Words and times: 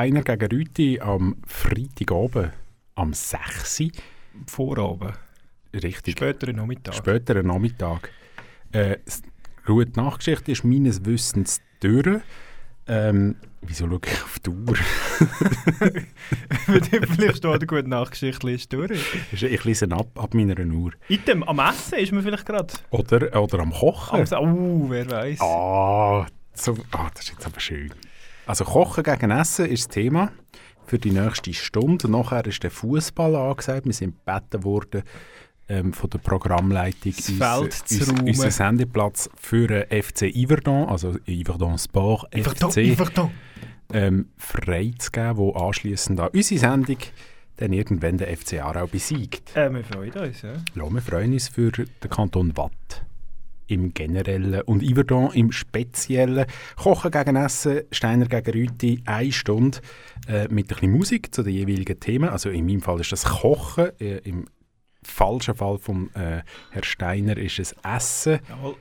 Steiner 0.00 0.22
gegen 0.22 0.50
Rüti 0.50 0.98
am 0.98 1.36
Freitagabend 1.46 2.52
am 2.94 3.12
6. 3.12 3.80
Uhr. 3.80 3.90
Vorabend. 4.46 5.12
Richtig. 5.74 6.16
Späteren 6.16 6.56
Nachmittag. 6.56 6.94
Späteren 6.94 7.46
Nachmittag. 7.46 8.10
Äh, 8.72 8.96
gute 9.66 10.00
Nachgeschichte 10.00 10.52
ist 10.52 10.64
meines 10.64 11.04
Wissens 11.04 11.60
durch. 11.80 12.22
Ähm, 12.86 13.36
wieso 13.60 13.88
schaue 13.88 14.00
ich 14.06 14.22
auf 14.22 14.38
die 14.38 14.48
Uhr? 14.48 14.74
Vielleicht 16.64 17.36
steht 17.36 17.44
eine 17.44 17.66
gute 17.66 17.90
Nachgeschichte 17.90 18.50
ist 18.52 18.72
durch. 18.72 18.98
ich 19.32 19.64
lese 19.64 19.86
ab, 19.90 20.18
ab 20.18 20.32
meiner 20.32 20.58
Uhr. 20.60 20.92
Item, 21.10 21.42
am 21.42 21.58
Essen 21.58 21.98
ist 21.98 22.12
man 22.12 22.22
vielleicht 22.22 22.46
gerade. 22.46 22.72
Oder, 22.88 23.38
oder 23.38 23.58
am 23.58 23.70
Kochen. 23.70 24.26
Oh, 24.32 24.86
wer 24.88 25.10
weiß. 25.10 25.42
Ah, 25.42 26.26
so, 26.54 26.74
ah, 26.92 27.10
das 27.12 27.24
ist 27.24 27.32
jetzt 27.32 27.46
aber 27.46 27.60
schön. 27.60 27.92
Also 28.46 28.64
Kochen 28.64 29.04
gegen 29.04 29.30
Essen 29.30 29.66
ist 29.66 29.86
das 29.86 29.94
Thema 29.94 30.32
für 30.86 30.98
die 30.98 31.10
nächste 31.12 31.52
Stunde. 31.54 32.10
Nachher 32.10 32.44
ist 32.46 32.62
der 32.62 32.70
Fußball 32.70 33.36
angesagt. 33.36 33.86
Wir 33.86 33.92
sind 33.92 34.16
gebeten 34.24 34.64
worden 34.64 35.02
ähm, 35.68 35.92
von 35.92 36.10
der 36.10 36.18
Programmleitung, 36.18 37.14
Das 37.16 37.30
Feld 37.30 37.72
zu 37.72 38.04
räumen. 38.10 38.28
unseren 38.28 38.50
Sendeplatz 38.50 39.30
für 39.36 39.68
den 39.68 40.02
FC 40.02 40.32
Yverdon, 40.34 40.88
also 40.88 41.14
Yverdon 41.28 41.78
Sport 41.78 42.26
FC, 42.34 42.96
ähm, 43.92 44.28
freizugeben, 44.36 45.36
wo 45.36 45.52
anschliessend 45.52 46.18
an 46.20 46.28
unsere 46.32 46.60
Sendung 46.60 46.98
dann 47.56 47.72
irgendwann 47.72 48.18
der 48.18 48.36
FC 48.36 48.54
Aarau 48.60 48.86
besiegt. 48.86 49.54
Äh, 49.56 49.72
wir 49.72 49.84
freuen 49.84 50.12
uns, 50.12 50.42
ja. 50.42 50.54
Ja, 50.74 50.90
wir 50.92 51.02
freuen 51.02 51.32
uns 51.32 51.48
für 51.48 51.70
den 51.70 51.88
Kanton 52.10 52.56
Watt 52.56 53.04
im 53.70 53.94
Generellen 53.94 54.62
und 54.62 54.82
Yverdon 54.82 55.32
im 55.32 55.52
Speziellen. 55.52 56.46
Kochen 56.76 57.10
gegen 57.10 57.36
Essen, 57.36 57.82
Steiner 57.90 58.26
gegen 58.26 58.50
Rüti, 58.50 59.02
eine 59.06 59.32
Stunde 59.32 59.78
äh, 60.28 60.48
mit 60.48 60.66
ein 60.66 60.66
bisschen 60.66 60.92
Musik 60.92 61.34
zu 61.34 61.42
den 61.42 61.54
jeweiligen 61.54 61.98
Themen. 62.00 62.28
Also 62.28 62.50
in 62.50 62.66
meinem 62.66 62.80
Fall 62.80 63.00
ist 63.00 63.12
das 63.12 63.24
Kochen, 63.24 63.90
äh, 64.00 64.18
im 64.18 64.46
falschen 65.02 65.54
Fall 65.54 65.78
von 65.78 66.14
äh, 66.14 66.42
Herr 66.70 66.84
Steiner 66.84 67.36
ist 67.36 67.58
es 67.58 67.74
Essen. 67.82 68.40
Jawohl. 68.48 68.76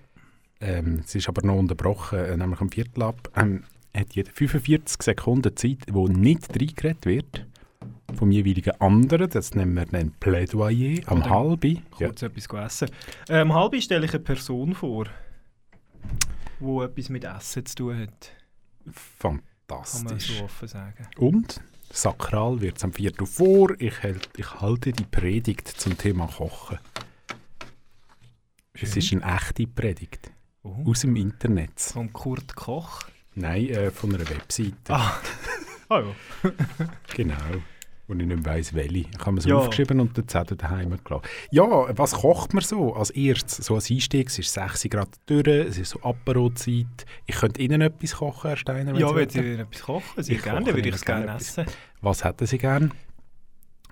Ähm, 0.62 1.04
es 1.06 1.16
ist 1.16 1.30
aber 1.30 1.46
noch 1.46 1.56
unterbrochen, 1.56 2.20
äh, 2.20 2.36
nämlich 2.36 2.60
am 2.60 2.70
Viertel 2.70 3.04
ab. 3.04 3.30
Ähm, 3.36 3.64
hat 3.96 4.14
jeder 4.14 4.32
45 4.32 5.02
Sekunden 5.02 5.56
Zeit, 5.56 5.80
wo 5.92 6.08
nicht 6.08 6.50
reingeredet 6.50 7.06
wird. 7.06 7.46
Vom 8.20 8.32
jeweiligen 8.32 8.82
anderen, 8.82 9.30
das 9.30 9.56
nennen 9.56 9.76
wir 9.76 9.86
dann 9.86 10.12
Plädoyer, 10.20 11.00
am 11.06 11.22
Oder 11.22 11.30
halben. 11.30 11.86
Ja. 12.00 12.08
Kurz 12.08 12.22
etwas 12.22 12.48
essen. 12.66 12.94
Ähm, 13.30 13.54
halb 13.54 13.82
stelle 13.82 14.06
ich 14.06 14.14
eine 14.14 14.20
Person 14.20 14.76
vor, 14.76 15.06
die 16.60 16.84
etwas 16.84 17.08
mit 17.08 17.24
Essen 17.24 17.66
zu 17.66 17.76
tun 17.76 17.98
hat. 17.98 18.32
Kann 19.20 19.42
man 19.70 19.86
Fantastisch. 19.86 20.38
so 20.38 20.44
offen 20.44 20.68
sagen. 20.68 21.08
Und 21.18 21.62
sakral 21.94 22.60
wird 22.60 22.76
es 22.76 22.84
am 22.84 22.92
Viertel 22.92 23.26
vor. 23.26 23.74
Ich, 23.80 24.04
hält, 24.04 24.30
ich 24.36 24.54
halte 24.60 24.92
die 24.92 25.06
Predigt 25.06 25.70
zum 25.70 25.98
Thema 25.98 26.28
Kochen. 26.28 26.78
Es 28.74 28.98
ist 28.98 29.14
eine 29.14 29.34
echte 29.34 29.66
Predigt. 29.66 30.30
Oh. 30.64 30.76
Aus 30.88 31.02
dem 31.02 31.16
Internet. 31.16 31.80
Von 31.80 32.12
Kurt 32.12 32.54
Koch. 32.54 33.04
Nein, 33.36 33.70
äh, 33.70 33.92
von 33.92 34.14
einer 34.14 34.30
Webseite. 34.30 34.74
Ah. 34.90 35.22
Ah 35.92 36.02
ja. 36.02 36.52
Genau. 37.16 37.36
Und 38.10 38.20
ich 38.22 38.28
nicht 38.28 38.44
weiss, 38.44 38.74
welche. 38.74 38.98
Ich 38.98 39.08
habe 39.20 39.34
mir 39.34 39.42
so 39.42 39.50
Ja. 39.50 39.56
aufgeschrieben 39.58 40.00
und 40.00 40.18
den 40.18 40.28
Zettel 40.28 40.58
daheim 40.58 40.90
gelassen. 41.04 41.26
Ja, 41.52 41.64
was 41.96 42.14
kocht 42.14 42.56
man 42.56 42.64
so 42.64 42.94
als 42.96 43.12
erstes? 43.12 43.66
So 43.68 43.76
als 43.76 43.90
Einstieg, 43.92 44.28
es 44.30 44.40
ist 44.40 44.52
6 44.52 44.90
Grad 44.90 45.10
durch, 45.28 45.48
es 45.48 45.78
ist 45.78 45.92
so 45.92 46.02
Aperozeit. 46.02 46.88
Ich 47.28 47.36
könnte 47.36 47.62
Ihnen 47.62 47.82
etwas 47.82 48.16
kochen, 48.16 48.48
Herr 48.50 48.58
Steiner, 48.58 48.98
Ja, 48.98 49.10
Sie 49.10 49.16
wenn 49.16 49.30
Sie 49.30 49.40
wollen. 49.40 49.60
etwas 49.60 49.82
kochen, 49.84 50.24
sehr 50.24 50.36
Ich 50.36 50.42
gerne, 50.44 50.66
dann 50.66 50.76
würde 50.76 50.80
Ihnen 50.80 50.90
ich 50.90 50.96
es 50.96 51.06
gerne 51.06 51.26
gerne 51.26 51.40
essen. 51.40 51.66
Was 52.02 52.24
hätten 52.24 52.48
Sie 52.48 52.58
gern? 52.58 52.92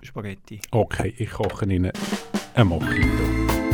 Spaghetti. 0.02 0.60
Okay, 0.72 1.14
ich 1.16 1.30
koche 1.30 1.64
Ihnen 1.66 1.92
ein 2.54 2.66
Mojito. 2.66 3.67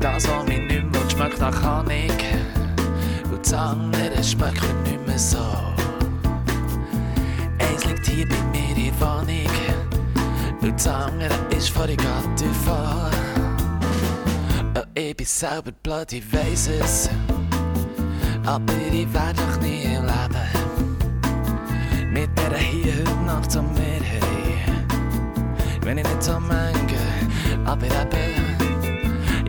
Das, 0.00 0.26
was 0.28 0.46
mich 0.46 0.60
nicht 0.60 0.90
mehr 0.90 1.10
schmeckt 1.10 1.38
nach 1.40 1.62
Honig. 1.62 2.12
Und 3.30 3.44
das 3.44 3.52
andere 3.52 4.24
schmeckt 4.24 4.62
mir 4.62 4.90
nicht 4.90 5.06
mehr 5.06 5.18
so. 5.18 5.38
Eins 7.58 7.84
liegt 7.84 8.06
hier 8.06 8.28
bei 8.28 8.36
mir 8.52 8.76
in 8.76 8.84
der 8.84 9.00
Wohnung. 9.00 9.50
Und 10.62 10.74
das 10.74 10.86
andere 10.88 11.34
ist 11.56 11.70
vor 11.70 11.86
der 11.86 11.96
Gattefahrt. 11.96 13.14
Oh, 14.76 14.82
ich 14.94 15.16
bin 15.16 15.26
selber 15.26 15.72
blöd, 15.82 16.12
ich 16.12 16.32
weiss 16.32 16.68
es. 16.68 17.10
Aber 18.46 18.72
ich 18.90 19.12
werd 19.12 19.38
doch 19.38 19.60
nie 19.60 19.86
leben. 19.86 20.48
Mit 22.10 22.30
der 22.38 22.58
hier 22.58 22.94
heute 23.00 23.24
Nacht 23.26 23.54
um 23.56 23.72
mir 23.74 24.02
hey. 24.02 24.56
Wenn 25.82 25.98
ich 25.98 26.04
nicht 26.04 26.22
so 26.22 26.38
manche, 26.40 26.96
aber 27.64 27.86
eben. 27.86 28.39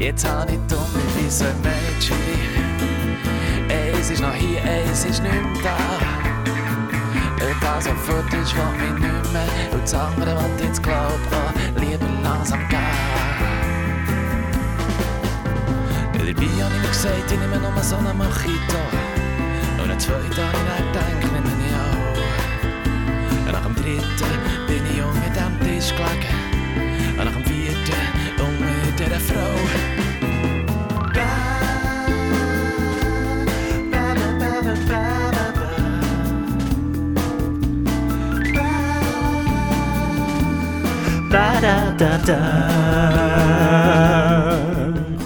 Jetzt 0.01 0.27
hab 0.27 0.49
ich 0.51 0.57
dumme 0.67 0.99
wie 1.15 1.29
so 1.29 1.45
ein 1.45 1.53
Mädchen. 1.61 2.17
Eins 3.69 4.09
ist 4.09 4.19
noch 4.19 4.33
hier, 4.33 4.59
eins 4.63 5.05
ist 5.05 5.21
nicht 5.21 5.31
mehr 5.31 5.61
da. 5.61 5.77
Das, 7.61 7.85
was 7.85 7.99
fort 8.07 8.33
ist, 8.33 8.55
will 8.55 8.63
mich 8.79 8.99
nicht 8.99 9.31
mehr. 9.31 9.43
Und 9.71 9.83
das 9.83 9.93
andere, 9.93 10.35
was 10.35 10.63
jetzt 10.63 10.81
glaub, 10.81 11.19
oh, 11.31 11.79
lieber 11.79 12.07
langsam 12.23 12.67
gehen. 12.67 12.79
Dabei 16.13 16.31
habe 16.31 16.33
ich 16.33 16.81
mir 16.81 16.87
gesagt, 16.87 17.31
ich 17.31 17.39
nehme 17.39 17.59
nur 17.59 17.83
so 17.83 17.97
einen 17.97 18.17
Mojito. 18.17 18.81
Und 19.77 19.91
einen 19.91 19.99
zweiten 19.99 20.17
habe 20.17 20.31
ich 20.31 20.35
dann 20.35 21.13
gedacht, 21.19 21.31
nehme 21.31 21.51
ich 21.67 21.75
auch. 21.77 23.45
Und 23.45 23.51
nach 23.51 23.65
dem 23.65 23.75
dritten 23.75 24.33
bin 24.65 24.83
ich 24.83 25.03
unter 25.03 25.29
dem 25.29 25.59
Tisch 25.59 25.93
gelegen. 25.95 26.40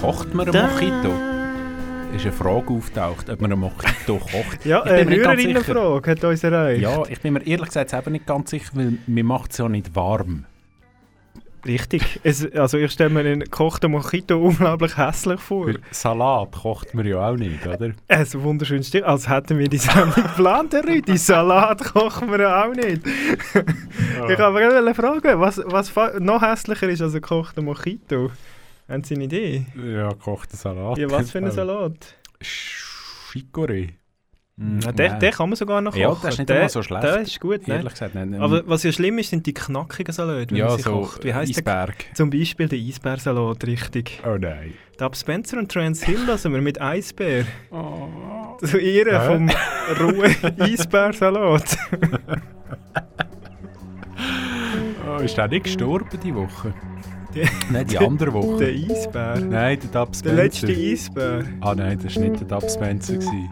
Kocht 0.00 0.34
man 0.34 0.48
ein 0.48 0.70
Mojito? 0.74 1.10
ist 2.14 2.24
eine 2.24 2.32
Frage 2.32 2.70
auftaucht, 2.70 3.30
ob 3.30 3.40
man 3.40 3.52
einen 3.52 3.60
Mojito 3.60 4.18
kocht. 4.18 4.64
Ja, 4.64 4.78
Ich 4.84 4.84
bin 4.84 4.92
eine 4.94 5.18
ganz 5.18 5.40
Hörerinnenfrage 5.42 6.10
hat 6.10 6.24
uns 6.24 6.44
erreicht. 6.44 6.82
Ja, 6.82 7.02
ich 7.08 7.20
bin 7.20 7.32
mir 7.34 7.46
ehrlich 7.46 7.66
gesagt 7.66 7.90
selber 7.90 8.10
nicht 8.10 8.26
ganz 8.26 8.50
sicher, 8.50 8.70
weil 8.74 8.98
mir 9.06 9.24
macht 9.24 9.52
es 9.52 9.58
ja 9.58 9.68
nicht 9.68 9.94
warm. 9.94 10.44
Richtig. 11.66 12.20
Es, 12.22 12.50
also 12.52 12.78
ich 12.78 12.92
stelle 12.92 13.10
mir 13.10 13.20
einen 13.20 13.40
gekochten 13.40 13.90
Mojito 13.90 14.38
unglaublich 14.38 14.96
hässlich 14.96 15.40
vor. 15.40 15.66
Weil 15.66 15.80
Salat 15.90 16.52
kocht 16.52 16.94
man 16.94 17.06
ja 17.06 17.28
auch 17.28 17.36
nicht, 17.36 17.66
oder? 17.66 17.92
Ein 18.08 18.24
so 18.24 18.42
wunderschönes 18.42 18.88
Stück. 18.88 19.04
Als 19.04 19.28
hätten 19.28 19.58
wir 19.58 19.68
die 19.68 19.78
Sendung 19.78 20.12
geplant, 20.14 20.72
Herr 20.74 20.86
Rüdi. 20.86 21.16
Salat 21.16 21.82
kochen 21.92 22.30
wir 22.30 22.40
ja 22.40 22.64
auch 22.64 22.74
nicht. 22.74 23.02
Ich 24.28 24.38
habe 24.38 24.60
gerade 24.60 24.94
fragen, 24.94 25.40
was, 25.40 25.60
was 25.64 25.92
noch 26.20 26.42
hässlicher 26.42 26.88
ist 26.88 27.02
als 27.02 27.14
ein 27.14 27.20
gekochter 27.20 27.62
Mojito? 27.62 28.30
Haben 28.88 29.02
Sie 29.02 29.14
eine 29.14 29.24
Idee? 29.24 29.66
Ja, 29.74 30.10
gekochter 30.10 30.56
Salat. 30.56 30.98
Ja, 30.98 31.10
was 31.10 31.30
für 31.30 31.38
ein 31.38 31.50
Salat? 31.50 32.14
Chicorée. 32.42 33.94
Mm, 34.58 34.78
Ja, 34.80 34.90
den, 34.92 35.10
nein. 35.10 35.20
den 35.20 35.30
kann 35.32 35.48
man 35.50 35.56
sogar 35.56 35.80
noch 35.82 35.90
kochen. 35.92 36.00
Ja, 36.02 36.16
das 36.22 36.32
ist 36.34 36.38
nicht 36.38 36.48
der, 36.48 36.56
einmal 36.56 36.68
so 36.70 36.82
schlecht. 36.82 37.02
Der 37.02 37.20
ist 37.20 37.40
gut, 37.40 37.68
ne? 37.68 37.74
Ehrlich 37.74 37.92
gesagt, 37.92 38.14
nein. 38.14 38.30
nein. 38.30 38.40
Aber 38.40 38.62
was 38.66 38.82
ja 38.84 38.92
schlimm 38.92 39.18
ist, 39.18 39.28
sind 39.28 39.44
die 39.44 39.52
knackigen 39.52 40.14
Salate, 40.14 40.50
wenn 40.50 40.56
ja, 40.56 40.66
man 40.68 40.76
sie 40.78 40.82
so 40.82 40.92
kocht. 41.00 41.24
Wie 41.24 41.34
heisst 41.34 41.50
der? 41.56 41.58
Eisberg. 41.58 41.94
Zum 42.14 42.30
Beispiel 42.30 42.66
der 42.66 42.78
Eisbärsalat, 42.78 43.66
richtig. 43.66 44.22
Oh 44.26 44.36
nein. 44.40 44.72
Dub 44.96 45.14
Spencer 45.14 45.58
und 45.58 45.70
Trans 45.70 46.02
Hill 46.04 46.20
lassen 46.26 46.54
wir 46.54 46.62
mit 46.62 46.80
Eisbär. 46.80 47.44
Oh. 47.70 48.56
Zu 48.64 48.78
Ehren 48.78 49.20
Hä? 49.20 49.26
vom 49.98 50.06
rohen 50.06 50.34
Eisbärsalat. 50.58 51.76
Oh, 55.06 55.20
ist 55.20 55.36
der 55.36 55.48
nicht 55.48 55.64
gestorben 55.64 56.18
die 56.24 56.34
Woche? 56.34 56.72
Nein, 57.70 57.86
die 57.86 57.98
andere 57.98 58.32
Woche. 58.32 58.64
Der 58.64 58.68
Eisbär. 58.70 59.38
Nein, 59.38 59.78
der 59.80 59.90
Dub 59.90 60.12
Der 60.12 60.18
Spencer. 60.18 60.34
letzte 60.42 60.68
Eisbär. 60.72 61.44
Ah 61.60 61.74
nein, 61.74 62.00
das 62.02 62.16
war 62.16 62.22
nicht 62.22 62.40
der 62.40 62.48
Dub 62.58 62.70
Spencer. 62.70 63.12
gewesen. 63.16 63.50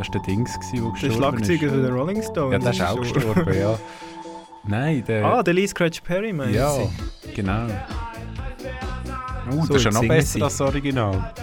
Das 0.00 0.08
war 0.08 0.12
der 0.12 0.22
Dings, 0.22 0.54
gewesen, 0.54 0.72
der 0.72 0.82
Der 0.82 0.92
gestorben 0.92 1.14
Schlagzeuger 1.14 1.66
ist. 1.66 1.72
von 1.72 1.82
den 1.82 1.92
Rolling 1.92 2.22
Stones. 2.22 2.52
Ja, 2.52 2.58
der 2.58 2.70
ist 2.70 2.80
auch 2.80 3.00
gestorben, 3.00 3.60
ja. 3.60 3.78
Nein, 4.66 5.04
der... 5.06 5.24
Ah, 5.26 5.42
der 5.42 5.52
Lee 5.52 5.66
Scratch 5.66 6.00
Perry, 6.00 6.32
meinst 6.32 6.54
ja, 6.54 6.72
genau. 7.34 7.66
Uh, 9.52 9.66
So, 9.66 9.74
das 9.74 9.76
ist 9.76 9.84
ja 9.84 9.90
noch 9.90 10.00
besser 10.08 10.42
als 10.44 10.56
das 10.56 10.60
Original. 10.66 11.34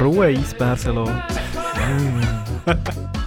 Roher 0.00 0.24
Eisbärsalat. 0.26 1.22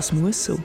Das 0.00 0.12
muss 0.12 0.46
so. 0.46 0.58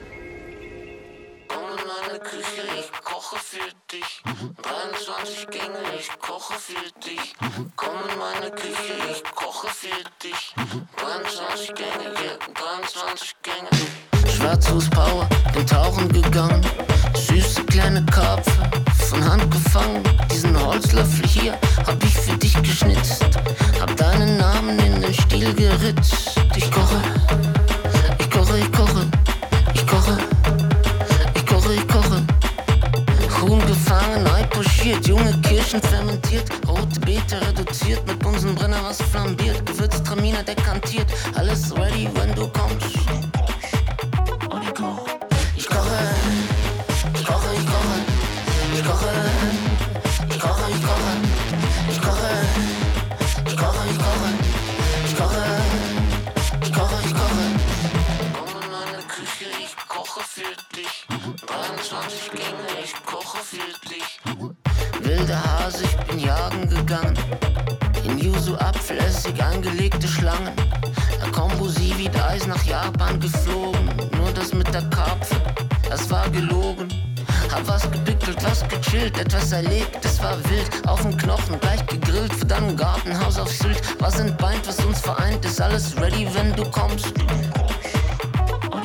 Hab 77.56 77.66
was 77.70 77.90
gepickelt, 77.90 78.44
was 78.44 78.68
gechillt, 78.68 79.18
etwas 79.18 79.54
erlebt, 79.54 80.04
es 80.04 80.22
war 80.22 80.38
wild. 80.50 80.70
Auf 80.90 81.02
dem 81.04 81.16
Knochen, 81.16 81.58
gleich 81.62 81.86
gegrillt, 81.88 82.34
für 82.34 82.46
dein 82.46 82.76
Gartenhaus 82.76 83.40
auf 83.40 83.50
Sylt. 83.50 83.82
Was 84.00 84.20
entbeint, 84.20 84.68
was 84.68 84.84
uns 84.84 85.00
vereint, 85.00 85.46
ist 85.46 85.62
alles 85.62 85.96
ready, 85.96 86.28
wenn 86.34 86.54
du 86.58 86.66
kommst. 86.70 87.14
Ich 87.16 87.24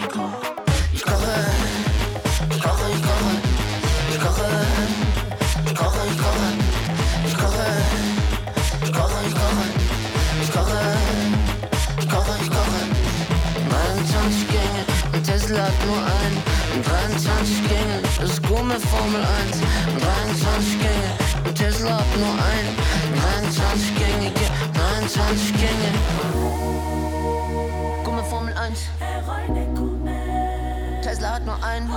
koche, 0.09 0.37
ich 0.93 1.03
koche, 1.03 1.35
ich 2.49 2.62
koche, 2.62 2.87
ich 2.93 3.03
koche, 3.03 3.27
ich 4.09 4.21
koche, 4.21 4.49
ich 5.67 5.75
koche, 5.75 6.03
ich 6.07 6.15
koche, 6.15 6.47
ich 7.27 7.35
koche, 7.35 7.67
ich 8.87 8.95
koche, 8.95 9.19
ich 9.27 9.33
koche, 9.35 9.65
ich 10.43 10.50
koche, 10.53 10.79
ich 11.99 12.09
koche, 12.09 12.35
ich 12.41 12.50
koche. 12.50 12.81
23 13.69 14.47
Gänge, 14.49 14.83
ein 15.12 15.23
Tesla 15.25 15.62
hat 15.65 15.87
nur 15.87 15.99
einen. 15.99 16.61
23 16.85 17.69
Gänge, 17.69 17.79
Gourmet 18.71 18.87
Formel 18.87 19.21
1. 19.21 19.61
23 19.99 20.79
Gänge, 20.79 21.55
Tesla 21.55 21.99
hat 21.99 22.17
nur 22.17 22.29
einen. 22.29 22.77
23 23.43 23.97
Gänge, 23.97 24.27
ja, 24.27 24.50
23 25.00 25.53
Gänge. 25.55 25.91
eins. 28.61 28.81
Tesla 31.03 31.35
hat 31.35 31.45
nur 31.47 31.65
einen. 31.65 31.91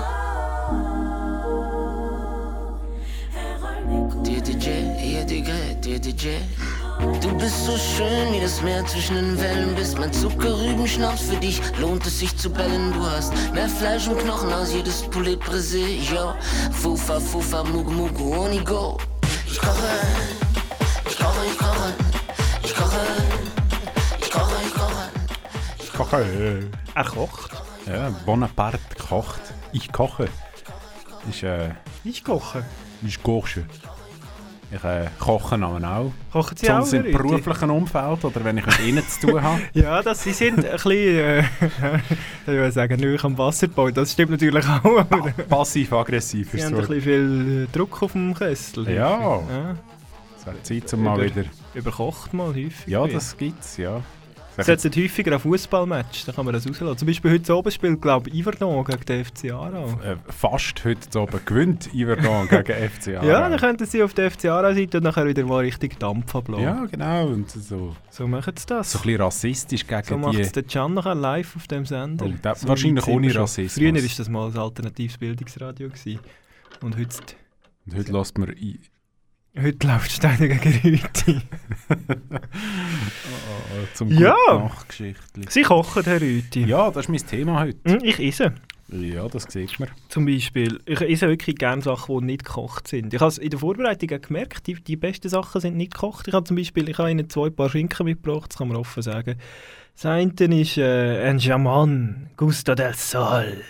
DDJ, 4.24 4.70
ihr 5.04 5.26
Digre, 5.26 5.76
DDJ. 5.80 6.38
Du 7.00 7.36
bist 7.38 7.66
so 7.66 7.78
schön 7.78 8.34
wie 8.34 8.40
das 8.42 8.62
Meer 8.62 8.86
zwischen 8.86 9.16
den 9.16 9.40
Wellen. 9.42 9.76
Bist 9.76 9.98
mein 9.98 10.12
Zuckerrübenschnaps 10.14 11.24
für 11.24 11.36
dich. 11.38 11.62
Lohnt 11.80 12.06
es 12.06 12.20
sich 12.20 12.36
zu 12.38 12.50
bellen. 12.50 12.94
Du 12.94 13.06
hast 13.06 13.34
mehr 13.54 13.68
Fleisch 13.70 14.08
und 14.08 14.20
Knochen 14.20 14.52
als 14.52 14.74
jedes 14.74 15.02
Poulet 15.04 15.40
Brésil. 15.42 16.00
Yo, 16.12 16.34
Fufa, 16.72 17.20
Fufa, 17.20 17.64
Mugu, 17.64 17.92
Mugu, 17.92 18.36
Onigo. 18.36 18.98
Ich 19.48 19.60
koche, 19.60 19.78
ich 21.10 21.18
koche, 21.18 21.46
ich 21.46 21.58
koche. 21.58 21.94
Ich 22.64 22.76
koche, 22.76 23.00
ich 24.22 24.30
koche, 24.32 24.56
ich 25.80 25.94
koche. 25.94 26.26
Koche. 26.26 26.70
Er 26.96 27.04
kocht. 27.06 27.52
Ja, 27.86 28.10
Bonaparte 28.26 28.80
kocht. 29.10 29.42
Ich 29.72 29.92
koche. 29.92 30.28
Ist, 31.30 31.44
äh, 31.44 31.72
Ich 32.04 32.24
koche. 32.24 32.64
ist 33.06 33.22
koche. 33.24 33.66
Ich 34.74 34.84
äh, 34.84 35.06
koche 35.20 35.56
auch. 35.64 36.12
Kochen 36.32 36.58
Sie 36.58 36.66
Besonders 36.66 36.94
auch, 36.94 36.98
im 36.98 37.12
beruflichen 37.12 37.70
Umfeld 37.70 38.26
oder 38.26 38.44
wenn 38.44 38.58
ich 38.58 38.66
mit 38.66 38.80
ihnen 38.80 39.08
zu 39.08 39.28
tun 39.28 39.42
habe. 39.42 39.62
Ja, 39.74 40.02
das, 40.02 40.24
sie 40.24 40.32
sind 40.32 40.66
ein 40.66 40.72
bisschen, 40.72 40.92
äh, 40.92 41.40
ich 42.42 42.48
würde 42.48 42.72
sagen, 42.72 43.00
neu 43.00 43.18
am 43.22 43.38
Wasserbau. 43.38 43.92
Das 43.92 44.14
stimmt 44.14 44.32
natürlich 44.32 44.66
auch, 44.68 45.06
Passiv-aggressiv 45.50 46.52
sie 46.52 46.58
ist 46.58 46.66
haben 46.66 46.76
so. 46.76 46.82
ein 46.82 46.88
bisschen 46.88 47.02
viel 47.02 47.64
äh, 47.64 47.68
Druck 47.78 48.02
auf 48.02 48.14
dem 48.14 48.34
Kessel. 48.34 48.90
Ja. 48.90 49.20
ja. 49.20 49.76
Es 50.40 50.46
wäre 50.46 50.64
Zeit, 50.64 50.94
um 50.94 51.04
mal 51.04 51.24
wieder... 51.24 51.44
Überkocht 51.76 52.34
mal 52.34 52.48
häufig. 52.48 52.88
Ja, 52.88 53.06
das 53.06 53.38
gibt's, 53.38 53.78
ja. 53.78 54.02
Sie 54.58 54.64
sollten 54.64 54.92
häufiger 55.02 55.32
ein 55.34 55.40
Fußballmatch, 55.40 56.26
dann 56.26 56.36
kann 56.36 56.46
man 56.46 56.54
das 56.54 56.68
rauslassen. 56.68 56.98
Zum 57.00 57.08
Beispiel 57.08 57.32
heute 57.32 57.56
oben 57.56 57.72
spielt, 57.72 58.02
glaube 58.02 58.30
ich, 58.30 58.36
Iverdon 58.36 58.86
gegen 58.86 59.06
den 59.06 59.26
FC 59.26 59.52
Aarau. 59.52 59.88
Äh, 60.04 60.18
fast 60.30 60.86
heute 60.86 61.20
oben 61.20 61.40
gewinnt 61.44 61.94
Iverdon 61.94 62.48
gegen 62.48 62.90
FC 62.90 63.08
Aarau. 63.16 63.28
Ja, 63.28 63.50
dann 63.50 63.60
könnten 63.60 63.86
sie 63.88 64.04
auf 64.04 64.14
der 64.14 64.30
FC 64.30 64.46
Aarau-Seite 64.46 64.98
und 64.98 65.04
nachher 65.06 65.26
wieder 65.26 65.44
mal 65.46 65.58
richtig 65.62 66.00
Dampf 66.00 66.36
ablassen. 66.36 66.64
Ja, 66.66 66.86
genau. 66.86 67.28
Und 67.28 67.50
so, 67.50 67.96
So 68.12 68.28
machen 68.28 68.54
sie 68.56 68.66
das. 68.68 68.92
so 68.92 69.00
ein 69.00 69.02
bisschen 69.04 69.22
rassistisch 69.22 69.88
gegen 69.88 70.04
So 70.04 70.18
macht 70.18 70.36
die... 70.38 70.42
es 70.42 70.52
der 70.52 70.64
Can 70.64 70.94
nachher 70.94 71.16
live 71.16 71.56
auf 71.56 71.68
dem 71.68 71.86
Sender. 71.86 72.26
Oh, 72.28 72.34
da- 72.42 72.54
So 72.54 72.68
wahrscheinlich 72.68 73.08
ohne. 73.08 73.34
Rassismus. 73.34 73.74
Früher 73.74 73.94
war 73.96 74.02
das 74.18 74.30
mal 74.30 74.52
ein 74.52 74.58
alternatives 74.58 75.18
Bildungsradio. 75.18 75.90
Gewesen. 75.90 76.20
Und 76.82 76.96
heute, 76.98 77.18
Und 77.88 77.96
heute 77.98 78.12
lässt 78.12 78.38
man... 78.38 78.54
Heute 79.56 79.86
läuft 79.88 80.12
Steiner 80.12 80.48
gegen 80.48 80.80
Rüti. 80.84 81.40
oh, 81.90 83.86
zum 83.94 84.10
Ja. 84.12 84.36
Nachgeschichtli. 84.50 85.46
Sie 85.48 85.62
kochen, 85.62 86.04
Herr 86.04 86.20
Rüti. 86.20 86.66
Ja, 86.66 86.90
das 86.90 87.06
ist 87.06 87.10
mein 87.10 87.20
Thema 87.28 87.60
heute. 87.60 87.78
Hm, 87.86 88.00
Ich 88.04 88.20
esse. 88.20 88.54
Ja, 88.90 89.28
das 89.28 89.44
sieht 89.44 89.80
man. 89.80 89.90
Zum 90.10 90.26
Beispiel, 90.26 90.80
ich 90.88 91.02
esse 91.02 91.28
wirklich 91.28 91.56
gerne 91.58 91.82
Sachen, 91.84 92.20
die 92.20 92.26
nicht 92.26 92.46
gekocht 92.46 92.88
sind. 92.88 93.14
Ich 93.14 93.20
habe 93.20 93.30
es 93.30 93.38
in 93.38 93.50
der 93.52 93.60
Vorbereitung 93.60 94.10
auch 94.12 94.22
gemerkt, 94.22 94.66
die, 94.68 94.74
die 94.76 94.96
besten 94.96 95.30
Sachen 95.30 95.62
sind 95.62 95.78
nicht 95.78 95.94
gekocht. 95.94 96.28
Ich 96.28 96.34
habe 96.34 96.44
zum 96.46 96.58
Beispiel, 96.58 96.90
ich 96.90 96.98
habe 96.98 97.12
Ihnen 97.12 97.30
zwei 97.30 97.50
Paar 97.52 97.70
Schinken 97.70 98.06
mitgebracht, 98.06 98.52
das 98.52 98.58
kann 98.58 98.68
man 98.68 98.78
offen 98.78 99.02
sagen. 99.04 99.36
Das 99.96 100.06
eine 100.08 100.32
ist 100.60 100.78
äh, 100.78 101.28
ein 101.30 101.38
Jamon 101.38 102.28
Gusto 102.38 102.74
del 102.76 102.94
Sol, 102.96 103.62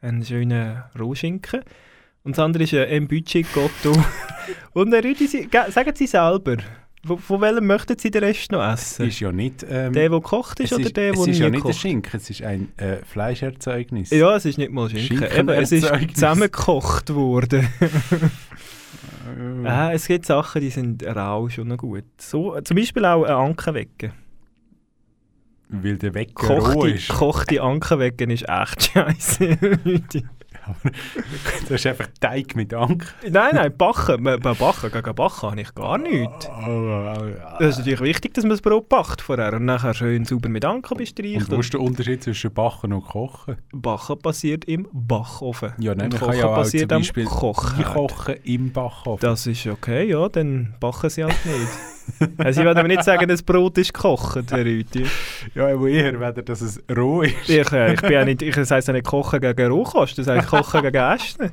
ein 0.00 0.24
schöner 0.24 0.90
Rohschinken. 0.98 1.62
Und 2.24 2.36
das 2.36 2.44
andere 2.44 2.64
ist 2.64 2.72
äh, 2.72 2.86
ein 2.86 3.08
Budget 3.08 3.46
Gotto. 3.52 3.92
Und 4.72 4.92
Herr 4.92 5.02
Rüdi, 5.02 5.26
sagen 5.26 5.92
Sie 5.94 6.06
selber, 6.06 6.56
von, 7.04 7.18
von 7.18 7.40
welchem 7.40 7.66
möchten 7.66 7.98
Sie 7.98 8.10
den 8.10 8.22
Rest 8.22 8.52
noch 8.52 8.62
essen? 8.64 9.08
Ist 9.08 9.18
ja 9.18 9.32
nicht... 9.32 9.64
Ähm, 9.64 9.92
der, 9.92 10.08
der 10.08 10.10
gekocht 10.10 10.60
ist, 10.60 10.70
es 10.70 10.78
oder 10.78 10.86
ist, 10.86 10.96
der, 10.96 11.10
es 11.12 11.18
der 11.18 11.28
ist 11.28 11.38
nie 11.38 11.44
ja 11.44 11.50
nicht 11.50 11.66
ein 11.66 11.72
Schinken, 11.72 12.16
es 12.16 12.30
ist 12.30 12.42
ein 12.42 12.68
äh, 12.76 12.98
Fleischerzeugnis. 13.04 14.10
Ja, 14.10 14.36
es 14.36 14.44
ist 14.44 14.58
nicht 14.58 14.70
mal 14.70 14.88
Schinken. 14.88 15.26
Eben, 15.36 15.48
es 15.48 15.72
ist 15.72 15.88
zusammengekocht 16.14 17.12
worden. 17.12 17.68
Ah, 19.64 19.90
es 19.92 20.06
gibt 20.06 20.26
Sachen, 20.26 20.60
die 20.60 20.70
sind 20.70 21.04
rau 21.04 21.48
schon 21.48 21.68
noch 21.68 21.78
gut. 21.78 22.04
So, 22.18 22.60
zum 22.60 22.76
Beispiel 22.76 23.04
auch 23.04 23.24
ein 23.24 23.32
Ankenwecken. 23.32 24.12
Weil 25.68 25.96
der 25.96 26.14
Wecker 26.14 26.48
roh 26.48 26.74
Kochte, 26.74 26.90
ist. 26.90 27.08
kochte 27.08 27.62
Ankenwecken 27.62 28.30
ist 28.30 28.48
echt 28.48 28.82
scheiße. 28.92 29.58
Das 31.62 31.70
ist 31.70 31.86
einfach 31.86 32.08
Teig 32.20 32.54
mit 32.56 32.72
Ank. 32.74 33.14
nein, 33.28 33.50
nein, 33.54 33.76
backen. 33.76 34.22
Bei 34.24 34.36
backen, 34.36 34.90
gegen 34.92 35.14
backen 35.14 35.42
habe 35.50 35.60
ich 35.60 35.74
gar 35.74 35.98
nichts. 35.98 36.48
Das 37.58 37.70
ist 37.70 37.78
natürlich 37.78 38.00
wichtig, 38.00 38.34
dass 38.34 38.44
man 38.44 38.50
das 38.50 38.60
Brot 38.60 38.88
backt 38.88 39.20
vorher 39.22 39.52
und 39.54 39.64
nachher 39.64 39.94
schön 39.94 40.24
sauber 40.24 40.48
mit 40.48 40.64
Anken 40.64 40.92
Und 40.94 40.98
bestreicht. 40.98 41.50
wo 41.50 41.60
ist 41.60 41.72
der 41.72 41.80
Unterschied 41.80 42.22
zwischen 42.22 42.52
Backen 42.52 42.92
und 42.92 43.04
Kochen? 43.04 43.56
Backen 43.72 44.18
passiert 44.18 44.64
im 44.66 44.88
Backofen. 44.92 45.72
Ja, 45.78 45.94
nein, 45.94 46.12
und 46.12 46.18
Kochen 46.20 46.38
ja 46.38 46.48
passiert 46.48 46.92
am 46.92 47.00
Beispiel 47.00 47.24
Kochherd. 47.24 47.94
Kochen 47.94 48.34
im 48.44 48.72
Backofen. 48.72 49.20
Das 49.20 49.46
ist 49.46 49.66
okay, 49.66 50.08
ja, 50.10 50.28
dann 50.28 50.74
backen 50.80 51.10
sie 51.10 51.24
halt 51.24 51.46
nicht. 51.46 51.68
also 52.38 52.60
ich 52.60 52.66
will 52.66 52.76
aber 52.76 52.88
nicht 52.88 53.04
sagen, 53.04 53.28
das 53.28 53.42
Brot 53.42 53.78
ist 53.78 53.92
gekocht, 53.94 54.50
Herr 54.50 54.64
Rüti. 54.64 55.04
Ja, 55.54 55.68
aber 55.68 55.88
eher, 55.88 56.18
weder, 56.20 56.42
dass 56.42 56.60
es 56.60 56.82
roh 56.94 57.22
ist. 57.22 57.48
Ich, 57.48 57.72
äh, 57.72 57.94
ich 57.94 58.00
bin 58.00 58.12
ja 58.12 58.24
nicht, 58.24 58.42
ich 58.42 58.54
das 58.54 58.70
heisst 58.70 58.88
ja 58.88 58.94
nicht 58.94 59.06
kochen 59.06 59.40
gegen 59.40 59.70
Rohkost, 59.70 60.18
das 60.18 60.26
heisst 60.26 60.48
kochen 60.48 60.82
gegen 60.82 60.96
Essen. 60.96 61.50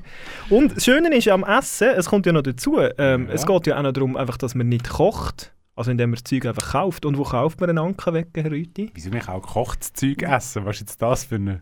Und 0.49 0.75
das 0.75 0.85
Schöne 0.85 1.15
ist 1.15 1.27
am 1.27 1.43
Essen, 1.43 1.89
es 1.95 2.07
kommt 2.07 2.25
ja 2.25 2.31
noch 2.31 2.41
dazu, 2.43 2.79
ähm, 2.97 3.27
Ja. 3.27 3.33
es 3.33 3.45
geht 3.45 3.67
ja 3.67 3.77
auch 3.77 3.83
noch 3.83 3.91
darum, 3.93 4.15
einfach, 4.17 4.37
dass 4.37 4.55
man 4.55 4.69
nicht 4.69 4.89
kocht, 4.89 5.53
also 5.75 5.91
indem 5.91 6.09
man 6.11 6.15
das 6.15 6.23
Zeug 6.23 6.45
einfach 6.45 6.71
kauft. 6.71 7.05
Und 7.05 7.17
wo 7.17 7.23
kauft 7.23 7.59
man 7.61 7.69
einen 7.69 7.79
Ankenwecken, 7.79 8.41
Herr 8.43 8.51
Rüti? 8.51 8.91
Wieso 8.93 9.09
mich 9.11 9.27
auch 9.29 9.41
gekochtes 9.41 9.93
Zeug 9.93 10.23
essen? 10.23 10.65
Was 10.65 10.75
ist 10.77 10.81
jetzt 10.81 11.01
das 11.01 11.25
für 11.25 11.35
eine... 11.35 11.61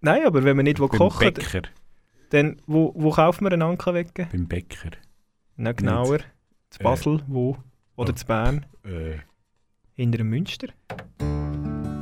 Nein, 0.00 0.22
aber 0.26 0.44
wenn 0.44 0.56
man 0.56 0.64
nicht 0.64 0.80
wo 0.80 0.88
kocht, 0.88 1.20
Bäcker. 1.20 1.62
dann 2.30 2.56
wo, 2.66 2.92
wo 2.96 3.10
kauft 3.10 3.40
man 3.42 3.52
einen 3.52 3.62
Ankenwecken? 3.62 4.28
Beim 4.30 4.46
Bäcker. 4.46 4.90
Nein, 5.56 5.74
genauer. 5.76 6.18
Zu 6.70 6.80
Äh. 6.80 6.84
Basel, 6.84 7.20
wo? 7.26 7.56
Oder 7.98 8.10
Oh. 8.10 8.14
zu 8.14 8.26
Bern? 8.26 8.64
Äh, 8.84 9.18
Hinter 9.94 10.18
dem 10.18 10.30
Münster? 10.30 10.68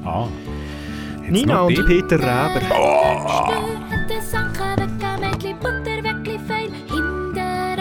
ah. 0.05 0.29
Jetzt 1.23 1.31
Nina 1.33 1.63
und. 1.63 1.87
Peter 1.87 2.19
Reber. 2.19 2.63
Het 3.91 4.11
is 4.11 4.35
angewekken 4.35 5.21
met 5.21 5.43
liep 5.43 5.61
butterwekkeli 5.61 6.39
veel. 6.47 6.71
Hinder 6.87 7.79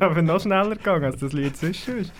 ist 0.00 0.02
aber 0.10 0.22
noch 0.22 0.40
schneller 0.40 0.76
gegangen, 0.76 1.04
als 1.04 1.20
das 1.20 1.32
Lied 1.32 1.56
sonst 1.56 1.88
ist. 1.88 2.12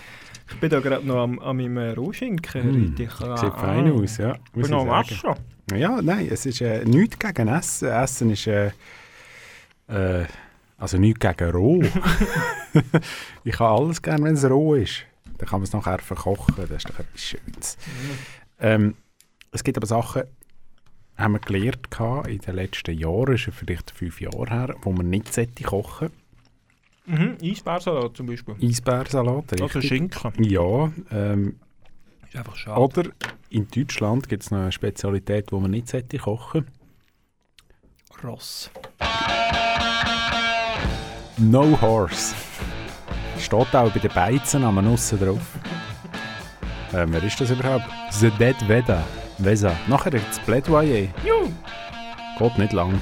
Ich 0.50 0.60
bin 0.60 0.68
da 0.68 0.80
gerade 0.80 1.06
noch 1.06 1.22
am, 1.22 1.38
an 1.38 1.56
meinem 1.56 1.94
Rohschinken. 1.94 2.62
Hm, 2.62 2.96
Sieht 2.96 3.12
fein 3.12 3.90
aus, 3.92 4.18
ja. 4.18 4.34
Ich 4.34 4.56
Muss 4.56 4.68
bin 4.68 4.76
noch 4.76 4.86
am. 4.86 5.02
Essen. 5.02 5.78
Ja, 5.78 6.02
nein, 6.02 6.28
es 6.30 6.46
ist 6.46 6.60
äh, 6.60 6.84
nichts 6.84 7.18
gegen 7.18 7.48
Essen. 7.48 7.88
Essen 7.88 8.30
ist... 8.30 8.46
Äh, 8.46 8.72
äh, 9.88 10.26
also 10.78 10.98
nichts 10.98 11.20
gegen 11.20 11.50
roh. 11.50 11.82
ich 13.44 13.58
habe 13.58 13.82
alles 13.82 14.02
gerne, 14.02 14.24
wenn 14.24 14.34
es 14.34 14.48
roh 14.48 14.74
ist. 14.74 15.04
Dann 15.38 15.48
kann 15.48 15.60
man 15.60 15.64
es 15.64 15.72
nachher 15.72 15.98
verkochen. 15.98 16.54
Das 16.56 16.70
ist 16.70 16.88
doch 16.88 16.98
etwas 16.98 17.20
Schönes. 17.20 17.78
Ähm, 18.58 18.94
es 19.52 19.62
gibt 19.62 19.76
aber 19.76 19.86
Sachen, 19.86 20.22
haben 21.16 21.32
wir 21.32 21.38
gelernt 21.38 21.88
in 22.28 22.38
den 22.38 22.54
letzten 22.54 22.98
Jahren, 22.98 23.34
ist 23.34 23.46
ja 23.46 23.52
vielleicht 23.52 23.90
fünf 23.90 24.20
Jahre 24.20 24.48
her, 24.48 24.74
wo 24.82 24.92
man 24.92 25.10
nicht 25.10 25.32
sollte 25.32 25.62
kochen 25.62 26.10
Mhm, 27.10 27.36
Eisbärsalat 27.42 28.16
zum 28.16 28.26
Beispiel. 28.26 28.54
Eisbärsalat, 28.62 29.52
Also 29.52 29.64
richtig. 29.64 29.88
Schinken. 29.88 30.44
Ja, 30.44 30.92
ähm, 31.10 31.56
Ist 32.28 32.36
einfach 32.36 32.56
schade. 32.56 32.80
oder 32.80 33.02
in 33.50 33.66
Deutschland 33.68 34.28
gibt 34.28 34.44
es 34.44 34.50
noch 34.50 34.58
eine 34.60 34.72
Spezialität, 34.72 35.50
die 35.50 35.54
man 35.56 35.70
nicht 35.72 35.88
sollte 35.88 36.18
kochen 36.18 36.66
Ross. 38.22 38.70
No 41.38 41.80
Horse. 41.80 42.34
Steht 43.38 43.74
auch 43.74 43.90
bei 43.90 43.98
den 43.98 44.12
Beizen 44.12 44.62
am 44.62 44.74
Nussen 44.84 45.18
drauf. 45.18 45.40
Ähm, 46.92 47.12
wer 47.12 47.22
ist 47.24 47.40
das 47.40 47.50
überhaupt? 47.50 47.86
The 48.10 48.30
Dead 48.32 48.56
Veda. 48.68 49.02
Vesa. 49.38 49.74
Nachher 49.88 50.10
das 50.10 50.38
Plädoyer. 50.40 51.08
Juhu. 51.24 51.50
Geht 52.38 52.58
nicht 52.58 52.72
lang. 52.74 53.00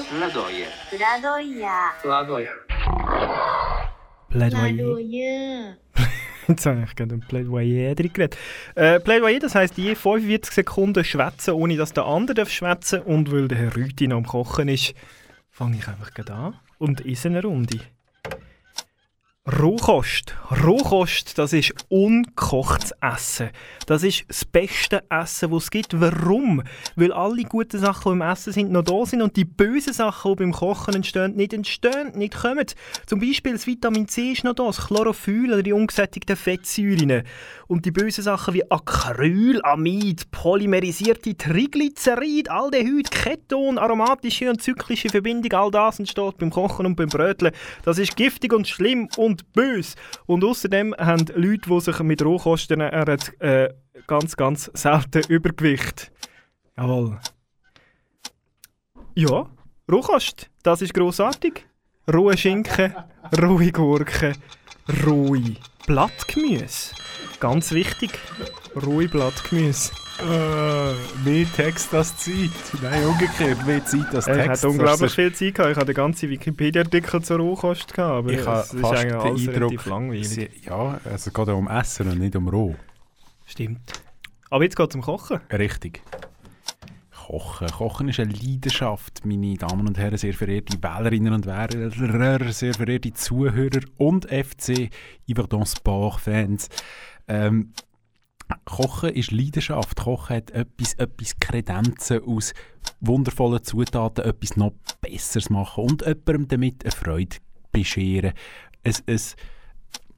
Plädoyer. 0.10 0.68
Plädoyer. 0.90 1.68
Plädoyer. 2.02 2.56
Plädoyer. 4.30 4.76
Plädoyer. 4.76 5.76
Jetzt 6.48 6.66
habe 6.66 6.84
ich 6.86 6.96
gerade 6.96 7.16
ein 7.16 7.26
Plädoyer 7.28 7.96
drin 7.96 8.14
geredet. 8.14 8.38
Äh, 8.76 9.02
Plädoyer, 9.02 9.40
das 9.40 9.56
heisst, 9.56 9.78
je 9.78 9.96
45 9.96 10.54
Sekunden 10.54 11.04
schwätzen, 11.04 11.56
ohne 11.56 11.76
dass 11.76 11.92
der 11.92 12.06
andere 12.06 12.36
darf 12.36 12.50
schwätzen 12.50 13.02
Und 13.02 13.32
weil 13.34 13.50
der 13.50 13.58
Herr 13.58 13.76
Rüti 13.76 14.08
noch 14.08 14.18
am 14.18 14.26
Kochen 14.26 14.70
ist, 14.70 14.94
fange 15.52 15.78
ich 15.78 15.88
einfach 15.90 16.14
gerade 16.14 16.34
an 16.34 16.56
und 16.78 17.06
esse 17.06 17.28
eine 17.28 17.42
Runde. 17.42 17.80
Rohkost. 19.46 20.38
Rohkost, 20.64 21.38
das 21.38 21.52
ist 21.52 21.74
ungekochtes 21.90 22.94
Essen. 23.02 23.50
Das 23.88 24.02
ist 24.02 24.24
das 24.30 24.46
beste 24.46 25.04
Essen, 25.10 25.52
das 25.52 25.64
es 25.64 25.70
gibt. 25.70 26.00
Warum? 26.00 26.64
Weil 26.96 27.12
alle 27.12 27.44
guten 27.44 27.78
Sachen, 27.78 28.14
die 28.14 28.16
im 28.16 28.22
Essen 28.22 28.54
sind, 28.54 28.72
noch 28.72 28.84
da 28.84 29.06
sind 29.06 29.22
und 29.22 29.36
die 29.36 29.44
bösen 29.44 29.92
Sachen, 29.92 30.32
die 30.32 30.44
beim 30.44 30.54
Kochen 30.54 30.94
entstehen, 30.94 31.36
nicht 31.36 31.52
entstehen, 31.52 32.14
nicht 32.18 32.36
kommen. 32.36 32.66
Zum 33.06 33.20
Beispiel 33.20 33.52
das 33.52 33.68
Vitamin 33.68 34.08
C 34.08 34.32
ist 34.32 34.46
noch 34.46 34.56
da, 34.56 34.66
das 34.66 34.88
Chlorophyll 34.88 35.52
oder 35.52 35.64
die 35.64 35.74
ungesättigten 35.74 36.38
Fettsäuren. 36.38 37.24
Und 37.68 37.86
die 37.86 37.92
bösen 37.92 38.24
Sachen 38.24 38.54
wie 38.54 38.70
Acrylamid, 38.70 40.30
polymerisierte 40.32 41.36
Triglycerid, 41.36 42.50
Aldehyd, 42.50 43.12
Keton, 43.12 43.78
aromatische 43.78 44.50
und 44.50 44.62
zyklische 44.62 45.10
Verbindung, 45.10 45.54
all 45.54 45.72
das 45.72 46.00
entsteht 46.00 46.38
beim 46.38 46.50
Kochen 46.50 46.86
und 46.86 46.96
beim 46.96 47.10
Bröteln. 47.10 47.54
Das 47.84 47.98
ist 47.98 48.16
giftig 48.16 48.54
und 48.54 48.68
schlimm 48.68 49.10
und 49.18 49.52
böse. 49.54 49.96
Und 50.26 50.44
außerdem 50.44 50.96
haben 50.98 51.26
Leute, 51.36 51.70
die 51.70 51.80
sich 51.82 52.00
mit 52.00 52.24
Rohkost 52.24 52.72
ernähren, 52.72 53.20
äh, 53.40 53.70
ganz, 54.08 54.36
ganz 54.36 54.70
selten 54.74 55.22
Übergewicht. 55.30 56.12
Jawohl. 56.78 57.20
Ja, 59.16 59.48
Rohkost, 59.92 60.50
das 60.64 60.82
ist 60.82 60.94
grossartig. 60.94 61.66
Rohe 62.12 62.36
Schinken, 62.38 62.96
rohe 63.42 63.72
Gurken, 63.72 64.36
rohe 65.06 65.56
Blattgemüse. 65.88 66.96
Ganz 67.40 67.72
wichtig, 67.72 68.12
rohe 68.86 69.08
Blattgemüse. 69.08 69.92
Äh, 70.20 70.94
mehr 71.28 71.46
Text 71.56 71.94
als 71.94 72.16
Zeit. 72.18 72.52
Nein, 72.82 73.04
umgekehrt, 73.06 73.66
mehr 73.66 73.84
Zeit 73.84 74.14
als 74.14 74.28
Ich 74.28 74.34
Text. 74.34 74.50
hatte 74.50 74.70
unglaublich 74.70 75.12
viel 75.12 75.34
Zeit 75.34 75.56
gehabt. 75.56 75.72
Ich 75.72 75.76
hatte 75.78 75.88
den 75.88 75.96
ganzen 75.96 76.30
Wikipedia-Artikel 76.30 77.22
zur 77.24 77.38
Rohkost 77.38 77.92
gehabt, 77.94 78.12
aber 78.20 78.32
Ich 78.32 78.46
habe 78.46 78.60
es 78.60 78.74
ist 78.74 78.84
eigentlich 78.86 79.14
alles 79.16 79.42
Eindruck, 79.48 79.56
relativ 79.56 79.86
langweilig. 79.88 80.30
sie- 80.30 80.50
ja, 80.66 81.00
also 81.04 81.30
es 81.30 81.34
geht 81.34 81.48
ja 81.48 81.54
um 81.54 81.68
Essen 81.68 82.10
und 82.12 82.20
nicht 82.20 82.36
um 82.36 82.48
Roh. 82.48 82.76
Stimmt. 83.48 83.82
Aber 84.52 84.64
jetzt 84.64 84.76
geht 84.76 84.90
es 84.90 84.96
um 84.96 85.02
Kochen. 85.02 85.40
Richtig. 85.52 86.02
Kochen. 87.28 87.68
Kochen 87.68 88.10
ist 88.10 88.20
eine 88.20 88.34
Leidenschaft, 88.34 89.26
meine 89.26 89.56
Damen 89.56 89.88
und 89.88 89.98
Herren, 89.98 90.18
sehr 90.18 90.34
verehrte 90.34 90.78
Wählerinnen 90.84 91.32
und 91.32 91.46
Wähler, 91.46 92.52
sehr 92.52 92.74
verehrte 92.74 93.14
Zuhörer 93.14 93.80
und 93.98 94.26
FC 94.26 94.90
Yverdon 95.26 95.66
Sport-Fans. 95.66 96.68
Ähm, 97.30 97.72
Kochen 98.66 99.12
ist 99.12 99.32
Leidenschaft. 99.32 100.02
Kochen 100.02 100.36
hat 100.36 100.52
etwas, 100.52 100.96
etwas 100.96 101.40
Kredenzen 101.40 102.22
aus 102.26 102.54
wundervollen 103.00 103.64
Zutaten, 103.64 104.26
etwas 104.26 104.58
noch 104.58 104.74
Besseres 105.00 105.50
machen 105.50 105.86
und 105.86 106.02
jemandem 106.02 106.48
damit 106.50 106.84
eine 106.84 106.92
Freude 106.92 107.38
bescheren. 107.72 108.34
Ein, 108.84 108.96
ein 109.08 109.22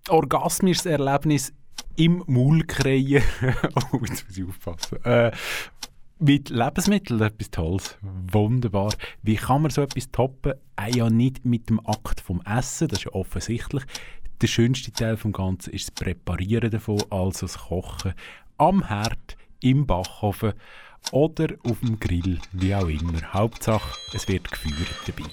orgasmisches 0.10 0.88
Erlebnis 0.88 1.54
im 1.98 2.24
Maul 2.26 2.64
kriegen. 2.64 3.22
oh, 3.94 4.00
jetzt 4.02 4.28
muss 4.28 4.38
ich 4.38 4.44
aufpassen. 4.44 5.06
Äh, 5.06 5.32
mit 6.20 6.50
Lebensmitteln 6.50 7.22
etwas 7.22 7.52
Tolles. 7.52 7.98
Wunderbar. 8.02 8.94
Wie 9.22 9.36
kann 9.36 9.62
man 9.62 9.72
so 9.72 9.82
etwas 9.82 10.12
toppen? 10.12 10.54
Äh, 10.80 10.96
ja 10.96 11.10
nicht 11.10 11.46
mit 11.46 11.70
dem 11.70 11.86
Akt 11.86 12.22
vom 12.22 12.42
Essen, 12.46 12.88
das 12.88 13.00
ist 13.00 13.06
ja 13.06 13.12
offensichtlich. 13.14 13.84
Der 14.42 14.48
schönste 14.48 14.92
Teil 14.92 15.18
vom 15.18 15.32
Ganzen 15.32 15.74
ist 15.74 15.88
das 15.88 15.96
Präparieren 15.96 16.72
davon, 16.72 17.02
also 17.10 17.42
das 17.48 17.58
Kochen. 17.58 18.14
Am 18.58 18.88
Herd, 18.88 19.38
im 19.62 19.86
Backofen 19.86 20.54
oder 21.12 21.56
auf 21.64 21.80
dem 21.80 22.00
Grill, 22.00 22.40
wie 22.52 22.76
auch 22.76 22.88
immer. 22.88 23.22
Hauptsache, 23.34 23.98
es 24.14 24.28
wird 24.28 24.50
gefeuert 24.50 24.90
dabei. 25.08 25.30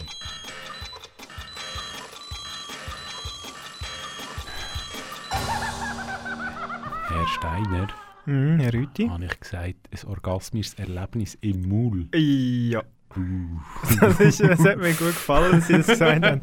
Herr 7.08 7.28
Steiner, 7.28 7.88
Mhm, 8.26 8.60
Herr 8.60 8.72
Rüti. 8.72 9.08
habe 9.08 9.24
ich 9.24 9.40
gesagt, 9.40 9.76
ein 9.90 10.08
orgasmisches 10.08 10.74
Erlebnis 10.74 11.36
im 11.40 11.68
Maul. 11.68 12.06
Ja. 12.14 12.82
Uh. 13.14 13.60
Das, 14.00 14.20
ist, 14.20 14.40
das 14.40 14.60
hat 14.60 14.78
mir 14.78 14.94
gut 14.94 15.08
gefallen, 15.08 15.52
dass 15.52 15.66
Sie 15.66 15.74
das 15.74 15.86
gesagt 15.86 16.24
haben. 16.24 16.40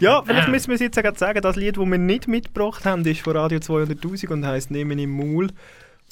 ja, 0.00 0.22
vielleicht 0.22 0.48
müssen 0.48 0.68
wir 0.68 0.74
es 0.74 0.80
jetzt 0.80 0.96
ja 0.96 1.02
gerade 1.02 1.18
sagen, 1.18 1.40
das 1.40 1.56
Lied, 1.56 1.76
das 1.76 1.84
wir 1.84 1.98
nicht 1.98 2.28
mitgebracht 2.28 2.84
haben, 2.84 3.04
ist 3.04 3.20
von 3.22 3.36
Radio 3.36 3.58
200'000 3.58 4.28
und 4.28 4.46
heisst 4.46 4.70
«Nehmen 4.70 4.98
im 4.98 5.10
Maul». 5.10 5.48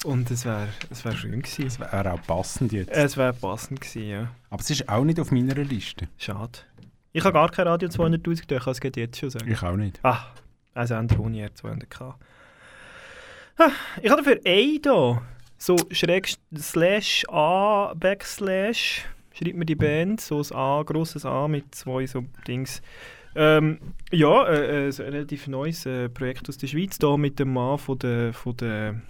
Und 0.03 0.29
es 0.29 0.45
wäre 0.45 0.67
es 0.91 1.03
wär 1.05 1.13
schön 1.13 1.41
gewesen. 1.41 1.63
Das 1.63 1.79
wäre 1.79 2.13
auch 2.13 2.21
passend 2.21 2.71
jetzt. 2.71 2.91
Es 2.91 3.17
wäre 3.17 3.33
passend 3.33 3.81
gewesen, 3.81 4.09
ja. 4.09 4.27
Aber 4.49 4.61
es 4.61 4.69
ist 4.69 4.87
auch 4.89 5.03
nicht 5.03 5.19
auf 5.19 5.31
meiner 5.31 5.55
Liste. 5.55 6.07
Schade. 6.17 6.59
Ich 7.13 7.23
habe 7.23 7.33
gar 7.33 7.49
kein 7.49 7.67
Radio 7.67 7.89
200'000 7.89 8.17
durch, 8.17 8.41
ich 8.41 8.47
kann 8.47 8.73
es 8.73 8.79
jetzt 8.95 9.19
schon 9.19 9.29
sagen. 9.29 9.51
Ich 9.51 9.63
auch 9.63 9.75
nicht. 9.75 9.99
Ah, 10.03 10.27
ein 10.75 10.85
Sender 10.85 11.19
ohne 11.19 11.47
R200K. 11.47 12.13
Ich 14.01 14.09
habe 14.09 14.21
dafür 14.21 14.39
ein 14.45 14.79
hier. 14.83 15.21
So 15.57 15.75
schräg 15.91 16.29
slash 16.55 17.25
A 17.29 17.93
backslash 17.95 19.05
schreibt 19.33 19.57
mir 19.57 19.65
die 19.65 19.75
Band. 19.75 20.21
So 20.21 20.41
ein 20.41 20.55
A, 20.55 20.83
grosses 20.83 21.25
A 21.25 21.47
mit 21.47 21.73
zwei 21.73 22.05
so 22.05 22.23
Dings. 22.47 22.81
Ähm, 23.35 23.79
ja, 24.11 24.47
äh, 24.47 24.87
äh, 24.87 24.91
so 24.91 25.03
ein 25.03 25.13
relativ 25.13 25.47
neues 25.47 25.85
äh, 25.85 26.09
Projekt 26.09 26.49
aus 26.49 26.57
der 26.57 26.67
Schweiz. 26.67 26.97
Hier 26.99 27.17
mit 27.17 27.39
dem 27.39 27.53
Mann 27.53 27.77
von 27.77 27.99
der, 27.99 28.33
von 28.33 28.57
der, 28.57 29.01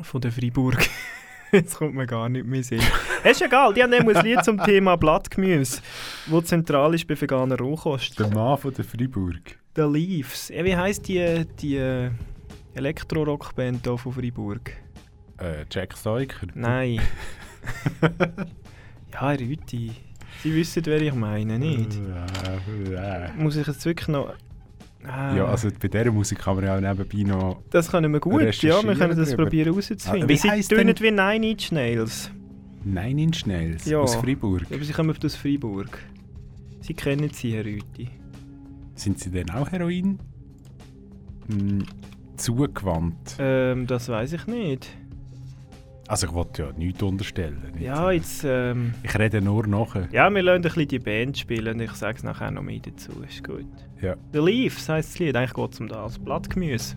von 0.00 0.20
der 0.20 0.32
Freiburg. 0.32 0.88
Jetzt 1.52 1.76
kommt 1.76 1.94
mir 1.94 2.06
gar 2.06 2.28
nicht 2.28 2.46
mehr 2.46 2.62
Sinn. 2.62 2.80
ist 3.24 3.42
egal, 3.42 3.74
die 3.74 3.82
haben 3.82 3.90
nämlich 3.90 4.16
ein 4.16 4.24
Lied 4.24 4.44
zum 4.44 4.62
Thema 4.62 4.96
Blattgemüse, 4.96 5.82
wo 6.26 6.40
zentral 6.40 6.94
ist 6.94 7.06
bei 7.06 7.20
veganer 7.20 7.58
Rohkost. 7.58 8.18
Der 8.18 8.28
Mann 8.28 8.58
von 8.58 8.74
der 8.74 8.84
Freiburg. 8.84 9.58
The 9.76 9.82
Leaves. 9.82 10.48
Ja, 10.48 10.64
wie 10.64 10.76
heisst 10.76 11.06
die, 11.06 11.44
die 11.60 11.76
äh, 11.76 12.10
Elektro-Rockband 12.74 13.84
hier 13.84 13.98
von 13.98 14.12
Freiburg? 14.12 14.72
Äh, 15.38 15.64
Jack 15.70 15.96
Stoiker. 15.96 16.46
Nein. 16.54 17.00
ja, 19.12 19.28
Rüti. 19.30 19.92
Sie 20.42 20.54
wissen, 20.54 20.82
wer 20.86 21.00
ich 21.00 21.14
meine, 21.14 21.58
nicht? 21.58 21.98
Muss 23.38 23.56
ich 23.56 23.66
jetzt 23.66 23.84
wirklich 23.86 24.08
noch... 24.08 24.34
Ah, 25.06 25.34
Ja, 25.36 25.46
also 25.46 25.68
bei 25.80 25.88
dieser 25.88 26.10
Musik 26.10 26.38
kann 26.38 26.56
man 26.56 26.64
ja 26.64 26.76
auch 26.76 26.80
nebenbei 26.80 27.22
noch... 27.30 27.62
das 27.70 27.90
können 27.90 28.12
wir 28.12 28.20
gut, 28.20 28.40
ja, 28.62 28.82
wir 28.82 28.94
können 28.94 29.16
das 29.16 29.34
probieren 29.36 29.68
Ah, 29.68 29.72
herauszufinden. 29.72 30.28
wie 30.28 30.36
Sie 30.36 30.62
tönen 30.68 30.94
wie 30.98 31.10
Nine 31.10 31.50
Inch 31.50 31.72
Nails. 31.72 32.30
Nein, 32.86 33.18
in 33.18 33.32
Schnells. 33.32 33.86
Ja. 33.86 33.98
Aus 34.00 34.14
Freiburg. 34.14 34.64
Aber 34.70 34.84
sie 34.84 34.92
kommen 34.92 35.16
aus 35.24 35.36
Freiburg. 35.36 35.98
Sie 36.82 36.92
kennen 36.92 37.30
sie, 37.30 37.54
Herr 37.54 37.64
Rüti. 37.64 38.10
Sind 38.94 39.18
sie 39.18 39.30
denn 39.30 39.48
auch 39.50 39.72
Heroin? 39.72 40.18
Hm, 41.48 41.84
zugewandt. 42.36 43.36
Ähm, 43.38 43.86
das 43.86 44.08
weiß 44.08 44.32
ich 44.34 44.46
nicht. 44.46 44.88
Also 46.06 46.26
ich 46.26 46.34
wollte 46.34 46.62
ja 46.64 46.72
nichts 46.76 47.02
unterstellen. 47.02 47.62
Nicht 47.72 47.84
Ja, 47.86 48.10
jetzt... 48.10 48.44
Ähm, 48.46 48.92
Ich 49.02 49.18
rede 49.18 49.40
nur 49.40 49.66
nachher. 49.66 50.06
ja, 50.12 50.28
wir 50.28 50.42
lassen 50.42 50.56
ein 50.56 50.62
bisschen 50.62 50.88
die 50.88 50.98
Band 50.98 51.38
spielen 51.38 51.74
und 51.76 51.80
ich 51.80 51.92
sage 51.92 52.18
es 52.18 52.22
nachher 52.22 52.50
noch 52.50 52.62
mehr 52.62 52.80
dazu. 52.80 53.12
Ist 53.26 53.42
gut. 53.42 53.64
Ja. 54.02 54.14
The 54.34 54.38
Leaves 54.40 54.86
heisst 54.88 55.12
das 55.14 55.18
Lied. 55.18 55.34
Eigentlich 55.36 55.54
geht 55.54 55.72
es 55.72 55.80
um 55.80 55.88
das. 55.88 56.18
Blattgemüse. 56.18 56.96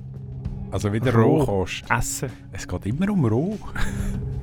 Also 0.71 0.91
wieder 0.91 1.13
Roh. 1.15 1.37
Rohkost. 1.37 1.85
Essen. 1.89 2.29
Es 2.51 2.67
geht 2.67 2.85
immer 2.85 3.09
um 3.09 3.23
Roh. 3.25 3.57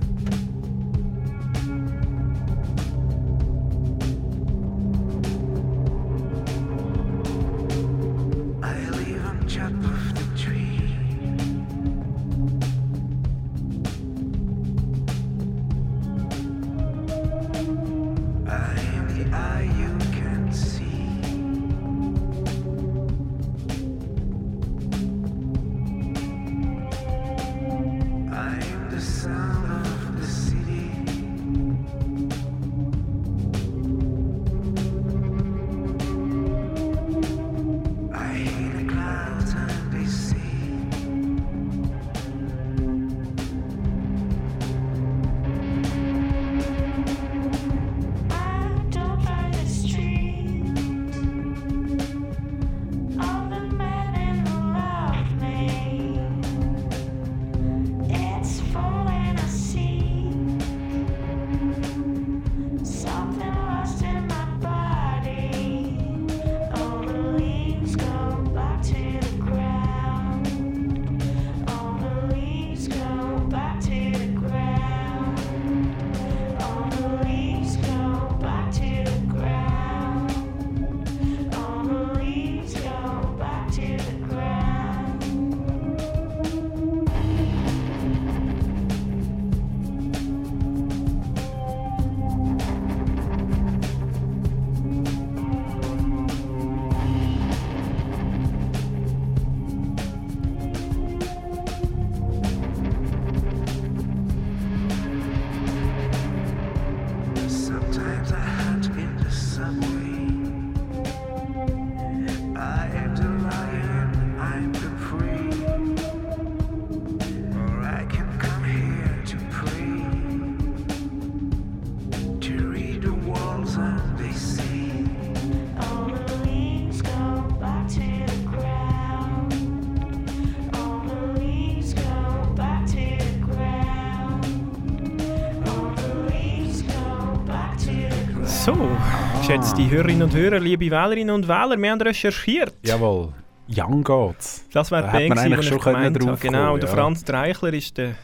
geschätzte 139.54 139.88
Hörerinnen 139.88 140.22
und 140.24 140.34
Hörer, 140.34 140.58
liebe 140.58 140.90
Wählerinnen 140.90 141.32
und 141.32 141.46
Wähler, 141.46 141.80
wir 141.80 141.92
haben 141.92 142.00
recherchiert. 142.00 142.74
Jawohl. 142.82 143.32
Young 143.68 144.02
Gods. 144.02 144.66
Das 144.72 144.90
wäre 144.90 145.02
Da 145.02 145.12
man 145.28 145.38
eigentlich 145.38 145.68
schon 145.68 145.78
gemeint 145.78 146.20
drauf 146.20 146.40
Genau, 146.40 146.70
kommen, 146.70 146.80
der 146.80 146.88
ja. 146.88 146.94
Franz 146.96 147.22
Dreichler 147.22 147.72
ist 147.72 147.96
der, 147.96 148.16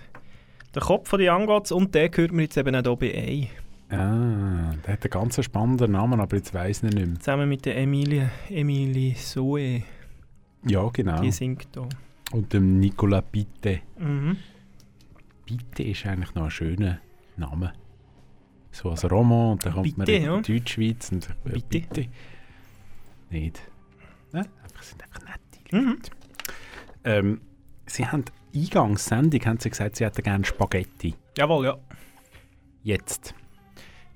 der 0.74 0.82
Kopf 0.82 1.08
von 1.08 1.20
den 1.20 1.28
Young 1.30 1.46
Gods 1.46 1.70
und 1.70 1.94
der 1.94 2.08
gehört 2.08 2.32
mir 2.32 2.42
jetzt 2.42 2.56
eben 2.56 2.74
auch 2.74 2.82
hier 2.82 2.96
bei 2.96 3.48
A. 3.92 3.96
Ah, 3.96 4.74
der 4.84 4.94
hat 4.94 5.04
einen 5.04 5.10
ganz 5.10 5.44
spannenden 5.44 5.92
Namen, 5.92 6.18
aber 6.20 6.36
jetzt 6.36 6.52
weiss 6.52 6.82
ich 6.82 6.90
ihn 6.90 6.98
nicht 6.98 7.06
mehr. 7.06 7.20
Zusammen 7.20 7.48
mit 7.48 7.64
der 7.64 7.76
Emilie, 7.76 8.28
Emilie 8.48 9.14
Zoe, 9.14 9.84
Ja, 10.66 10.88
genau. 10.92 11.20
die 11.20 11.30
singt 11.30 11.68
hier. 11.72 11.88
Und 12.32 12.52
dem 12.52 12.80
Nicolas 12.80 13.22
Pitte. 13.30 13.82
Mhm. 14.00 14.36
Pitte 15.46 15.84
ist 15.84 16.04
eigentlich 16.06 16.34
noch 16.34 16.46
ein 16.46 16.50
schöner 16.50 16.98
Name. 17.36 17.72
So 18.72 18.90
als 18.90 19.10
Roman 19.10 19.52
und 19.52 19.66
dann 19.66 19.74
kommt 19.74 19.98
man 19.98 20.04
Bitte, 20.06 20.12
in 20.18 20.24
ja. 20.24 20.40
die 20.40 20.58
Deutschschweiz 20.58 21.10
und 21.12 21.26
ja, 21.26 21.34
Bitte. 21.44 21.62
bitte. 21.68 22.06
Nicht. 23.30 23.60
Ne? 24.32 24.46
Einfach, 24.62 24.82
sind 24.82 25.02
einfach 25.02 25.22
nette 25.24 25.40
Mhm. 25.72 25.90
Leute. 25.90 26.10
Ähm, 27.04 27.40
sie 27.86 28.06
haben 28.06 28.24
Eingangssendung 28.54 29.40
haben 29.44 29.60
sie 29.60 29.70
gesagt, 29.70 29.96
sie 29.96 30.04
hätten 30.04 30.22
gerne 30.22 30.44
Spaghetti. 30.44 31.14
Jawohl, 31.36 31.66
ja. 31.66 31.78
Jetzt. 32.82 33.34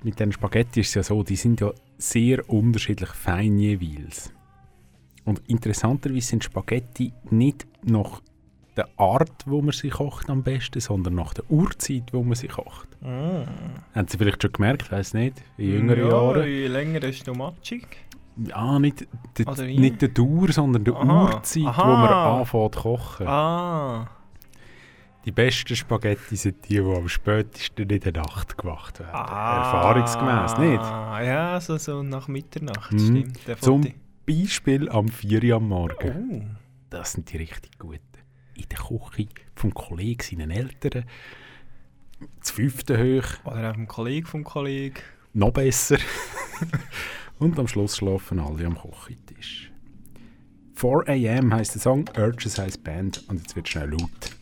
Mit 0.03 0.19
den 0.19 0.33
Spaghetti 0.33 0.81
ist 0.81 0.89
es 0.89 0.95
ja 0.95 1.03
so, 1.03 1.23
die 1.23 1.37
sind 1.37 1.61
ja 1.61 1.73
sehr 1.99 2.49
unterschiedlich 2.51 3.11
fein 3.11 3.59
jeweils. 3.59 4.33
Und 5.25 5.43
interessanterweise 5.47 6.27
sind 6.27 6.45
Spaghetti 6.45 7.13
nicht 7.31 7.67
nach 7.85 8.21
der 8.77 8.89
Art, 8.97 9.45
wo 9.47 9.63
man 9.63 9.73
sie 9.73 9.89
kocht 9.91 10.29
am 10.31 10.43
besten, 10.43 10.81
sondern 10.81 11.15
nach 11.15 11.35
der 11.35 11.49
Uhrzeit, 11.51 12.13
wo 12.13 12.23
man 12.23 12.35
sie 12.35 12.49
kocht. 12.49 12.89
Mm. 13.03 13.45
Haben 13.95 14.09
Sie 14.09 14.19
vielleicht 14.19 14.43
schon 14.43 14.53
gemerkt, 14.53 14.91
weiß 14.91 15.15
nicht, 15.15 15.43
in 15.57 15.73
jüngeren 15.73 15.99
ja, 16.01 16.09
Jahren? 16.09 16.45
je 16.45 16.67
länger 16.67 17.01
desto 17.01 17.35
matschig. 17.35 17.87
Ja, 18.37 18.79
nicht, 18.81 19.07
die, 19.39 19.47
wie? 19.47 19.79
nicht 19.79 20.03
der 20.03 20.09
Dauer, 20.09 20.51
sondern 20.51 20.83
der 20.85 20.95
Aha. 20.95 21.23
Uhrzeit, 21.23 21.63
wo 21.65 21.69
Aha. 21.69 21.97
man 21.97 22.39
anfängt 22.41 22.75
zu 22.75 22.81
kochen. 22.81 23.29
Ah, 23.29 24.09
Die 25.25 25.31
besten 25.31 25.77
Spaghetti 25.77 26.35
sind 26.37 26.69
die, 26.69 26.75
die 26.75 26.81
am 26.81 27.09
spätesten 27.09 27.89
in 27.89 28.01
der 28.01 28.13
Nacht 28.13 28.59
gemacht 28.59 28.99
werden. 28.99 29.15
ah. 29.15 29.59
Erfahrungsgemäß, 29.59 30.59
nicht? 30.59 30.83
Ja, 30.83 31.61
so, 31.61 31.77
so 31.79 32.03
nach 32.03 32.27
Mitternacht, 32.29 32.93
Mhm. 32.93 32.99
stimmt. 32.99 33.63
Zum. 33.63 33.83
Beispiel 34.27 34.89
am 34.89 35.09
4 35.09 35.45
Uhr 35.45 35.57
am 35.57 35.69
Morgen. 35.69 36.57
Oh. 36.57 36.57
Das 36.89 37.13
sind 37.13 37.31
die 37.31 37.37
richtig 37.37 37.79
guten. 37.79 38.01
In 38.55 38.65
der 38.69 38.79
Küche 38.79 39.29
vom 39.55 39.75
Kollegen, 39.75 40.23
seinen 40.23 40.51
Eltern. 40.51 41.05
Das 42.41 42.51
fünfte 42.53 42.97
hoch, 42.99 43.45
Oder 43.51 43.71
auch 43.71 43.75
vom 43.75 43.89
Kollegen 43.89 44.27
vom 44.27 44.45
Kollegen. 44.45 45.01
noch 45.33 45.53
besser. 45.53 45.99
Und 47.39 47.59
am 47.59 47.67
Schluss 47.69 47.97
schlafen 47.97 48.39
alle 48.39 48.67
am 48.67 48.79
Küchentisch. 48.79 49.71
4 50.75 51.39
am 51.39 51.55
heisst 51.55 51.75
der 51.75 51.83
Song, 51.83 52.05
Urges 52.17 52.59
heisst 52.59 52.83
Band 52.85 53.25
und 53.29 53.39
jetzt 53.39 53.55
wird 53.57 53.69
schnell 53.69 53.91
laut. 53.91 54.37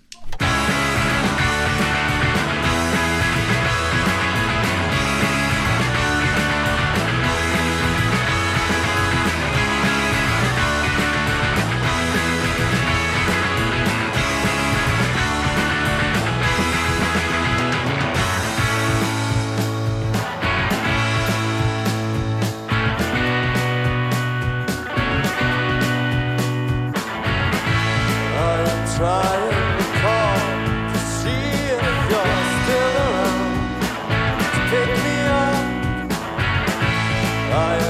I 37.52 37.81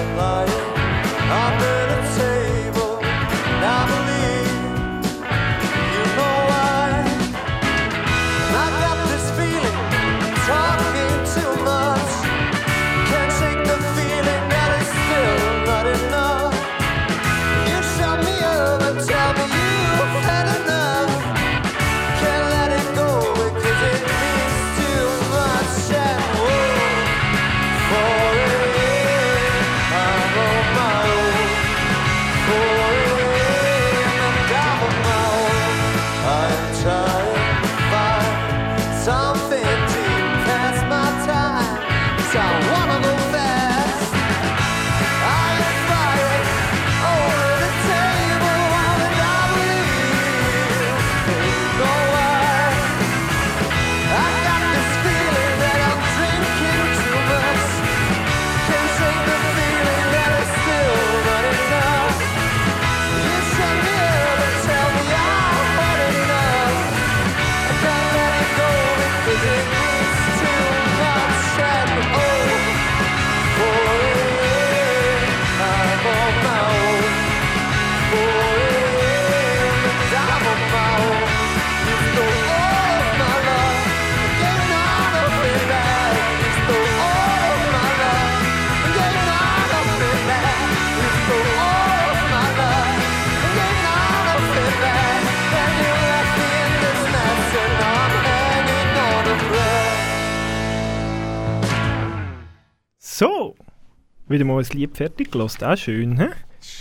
wieder 104.33 104.45
mal 104.45 104.59
ein 104.59 104.67
Lied 104.73 104.97
fertig 104.97 105.31
gelassen. 105.31 105.65
Auch 105.65 105.77
schön, 105.77 106.19
hä? 106.19 106.29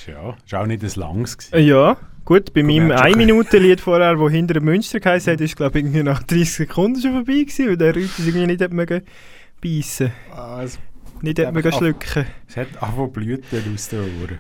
Ja, 0.08 0.36
ist 0.46 0.54
auch 0.54 0.66
nicht 0.66 0.84
ein 0.84 0.92
langes. 0.96 1.38
gewesen. 1.38 1.68
Ja, 1.68 1.98
gut. 2.26 2.54
Bei 2.54 2.64
meinem 2.64 2.88
merkst 2.88 3.04
schon. 3.04 3.14
1-Minuten-Lied 3.14 3.82
vorher, 3.82 4.20
wo 4.20 4.30
hinter 4.30 4.56
dem 4.56 4.66
Münster 4.66 5.00
geheißen 5.00 5.34
hat, 5.34 5.42
ist 5.42 5.56
glaube 5.56 5.80
ich 5.80 5.86
irgendwie 5.86 6.04
nach 6.04 6.24
30 6.24 6.54
Sekunden 6.54 7.02
schon 7.02 7.14
vorbei 7.14 7.34
gewesen, 7.42 7.68
weil 7.68 7.78
der 7.78 7.96
Rüte 7.96 8.10
irgendwie 8.20 8.48
nicht 8.48 8.62
hat 8.62 8.74
mögen 8.74 9.02
beißen, 9.62 10.12
es, 10.64 10.80
nicht 11.22 11.40
hat 11.40 11.48
Einfach 11.48 11.64
mögen 11.64 11.72
schlucken. 11.72 12.26
es 12.48 12.58
hat 12.58 12.68
angefangen 12.80 13.12
Blüten 13.12 13.74
aus 13.74 13.90
den 13.90 14.00
Ohren. 14.00 14.38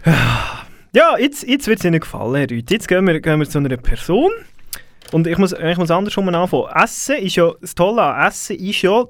Ja, 0.93 1.17
jetzt, 1.17 1.47
jetzt 1.47 1.67
wird 1.67 1.79
es 1.79 1.85
Ihnen 1.85 2.01
gefallen, 2.01 2.35
Herr. 2.35 2.51
Jetzt 2.51 2.87
gehen 2.87 3.07
wir, 3.07 3.21
gehen 3.21 3.39
wir 3.39 3.47
zu 3.49 3.59
einer 3.59 3.77
Person. 3.77 4.31
Und 5.13 5.25
ich 5.25 5.37
muss, 5.37 5.53
ich 5.53 5.77
muss 5.77 5.91
andersrum 5.91 6.27
anfangen. 6.29 6.67
Essen 6.75 7.17
ist 7.17 7.35
ja, 7.35 7.51
das 7.61 7.75
Tolle 7.75 8.01
an 8.01 8.27
Essen 8.27 8.57
ist 8.57 8.81
ja, 8.81 9.05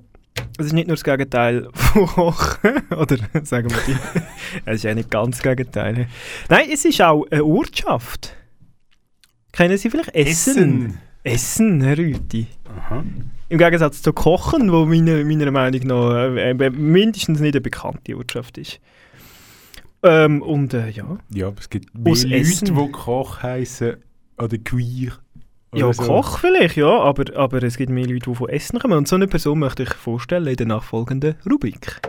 es 0.57 0.67
ist 0.67 0.73
nicht 0.73 0.87
nur 0.87 0.95
das 0.95 1.03
Gegenteil 1.03 1.67
von 1.73 2.05
Kochen, 2.05 2.81
oder 2.97 3.17
sagen 3.43 3.69
wir. 3.69 3.99
Es 4.65 4.75
ist 4.77 4.83
ja 4.83 4.93
nicht 4.93 5.09
ganz 5.09 5.37
das 5.37 5.43
Gegenteil. 5.43 6.07
Nein, 6.49 6.65
es 6.71 6.85
ist 6.85 7.01
auch 7.01 7.25
eine 7.31 7.43
Ortschaft. 7.43 8.35
Kennen 9.51 9.77
Sie 9.77 9.89
vielleicht 9.89 10.13
Essen? 10.13 10.97
Essen, 11.23 11.81
Herr 11.81 11.97
Rüthi. 11.97 12.47
Aha. 12.77 13.03
Im 13.49 13.57
Gegensatz 13.57 14.01
zu 14.01 14.13
Kochen, 14.13 14.71
wo 14.71 14.85
meiner, 14.85 15.23
meiner 15.23 15.51
Meinung 15.51 15.81
nach 15.81 16.35
äh, 16.35 16.51
äh, 16.51 16.69
mindestens 16.69 17.39
nicht 17.39 17.55
eine 17.55 17.61
bekannte 17.61 18.15
Ortschaft 18.15 18.57
ist. 18.57 18.79
Ähm, 20.03 20.41
und 20.41 20.73
äh, 20.73 20.89
ja. 20.89 21.17
Ja, 21.29 21.47
aber 21.47 21.59
es 21.59 21.69
gibt 21.69 21.89
Aus 22.05 22.23
Leute, 22.23 22.35
Essen. 22.35 22.75
die 22.75 22.91
Koch 22.91 23.43
heißen 23.43 23.97
oder 24.37 24.57
Queer. 24.57 25.11
Ja, 25.73 25.93
so. 25.93 26.03
Koch 26.03 26.39
vielleicht, 26.39 26.75
ja, 26.75 26.99
aber, 26.99 27.33
aber 27.33 27.63
es 27.63 27.77
gibt 27.77 27.91
mehr 27.91 28.05
Leute, 28.05 28.29
die 28.29 28.35
von 28.35 28.49
Essen 28.49 28.77
kommen. 28.77 28.97
Und 28.97 29.07
so 29.07 29.15
eine 29.15 29.27
Person 29.27 29.59
möchte 29.59 29.83
ich 29.83 29.93
vorstellen 29.93 30.47
in 30.47 30.57
der 30.57 30.67
nachfolgenden 30.67 31.35
Rubik. 31.49 32.01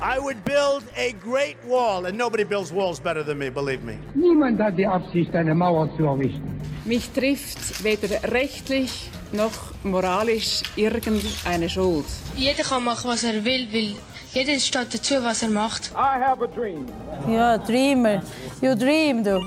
I 0.00 0.20
would 0.20 0.44
build 0.44 0.84
a 0.96 1.10
great 1.20 1.56
wall, 1.66 2.06
and 2.06 2.16
nobody 2.16 2.44
builds 2.44 2.72
walls 2.72 3.00
better 3.00 3.24
than 3.26 3.38
me, 3.38 3.50
believe 3.50 3.84
me. 3.84 3.98
Niemand 4.14 4.60
hat 4.60 4.78
die 4.78 4.86
Absicht, 4.86 5.34
eine 5.34 5.52
Mauer 5.52 5.90
zu 5.96 6.04
errichten. 6.04 6.60
Mich 6.84 7.10
trifft 7.10 7.82
weder 7.82 8.22
rechtlich 8.30 9.10
noch 9.32 9.74
moralisch 9.82 10.62
irgendeine 10.76 11.68
Schuld. 11.68 12.06
Jeder 12.36 12.62
kann 12.62 12.84
machen, 12.84 13.10
was 13.10 13.24
er 13.24 13.44
will, 13.44 13.66
weil 13.72 13.96
jeder 14.34 14.58
steht 14.58 14.94
dazu, 14.94 15.14
was 15.22 15.42
er 15.42 15.48
macht. 15.48 15.90
I 15.94 16.20
have 16.20 16.44
a 16.44 16.46
dream. 16.46 16.86
Ja, 17.28 17.58
Dreamer. 17.58 18.22
You 18.60 18.74
dream, 18.74 19.24
du. 19.24 19.40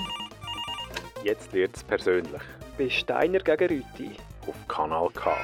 Jetzt 1.23 1.53
wird's 1.53 1.83
persönlich. 1.83 2.41
Bei 2.77 2.89
Steiner 2.89 3.39
gegen 3.39 3.67
Rüti 3.67 4.11
auf 4.47 4.55
Kanal 4.67 5.09
K. 5.13 5.35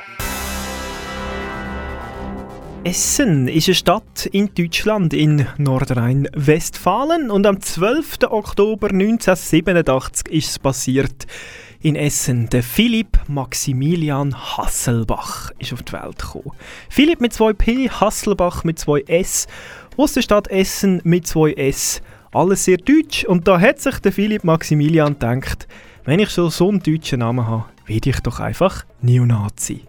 Essen 2.83 3.47
ist 3.47 3.67
eine 3.67 3.75
Stadt 3.75 4.25
in 4.31 4.53
Deutschland, 4.55 5.13
in 5.13 5.45
Nordrhein-Westfalen. 5.57 7.29
Und 7.29 7.45
am 7.45 7.59
12. 7.59 8.19
Oktober 8.29 8.89
1987 8.89 10.33
ist 10.33 10.49
es 10.51 10.59
passiert 10.59 11.27
in 11.81 11.95
Essen. 11.95 12.49
Der 12.49 12.63
Philipp 12.63 13.19
Maximilian 13.27 14.35
Hasselbach 14.35 15.51
ist 15.59 15.73
auf 15.73 15.83
die 15.83 15.93
Welt 15.93 16.19
gekommen. 16.19 16.51
Philipp 16.89 17.21
mit 17.21 17.33
zwei 17.33 17.53
P, 17.53 17.89
Hasselbach 17.89 18.63
mit 18.63 18.79
zwei 18.79 19.01
S, 19.01 19.47
aus 19.95 20.13
der 20.13 20.21
Stadt 20.21 20.47
Essen 20.47 21.01
mit 21.03 21.27
zwei 21.27 21.53
S. 21.53 22.01
Alles 22.31 22.65
sehr 22.65 22.77
deutsch. 22.77 23.25
Und 23.25 23.47
da 23.47 23.59
hat 23.59 23.79
sich 23.79 23.99
der 23.99 24.11
Philipp 24.11 24.43
Maximilian 24.43 25.13
gedacht, 25.13 25.67
wenn 26.05 26.19
ich 26.19 26.29
schon 26.29 26.49
so 26.49 26.69
einen 26.69 26.81
deutschen 26.81 27.19
Namen 27.19 27.45
habe, 27.47 27.65
werde 27.85 28.09
ich 28.09 28.19
doch 28.21 28.39
einfach 28.39 28.85
Neonazi. 29.01 29.81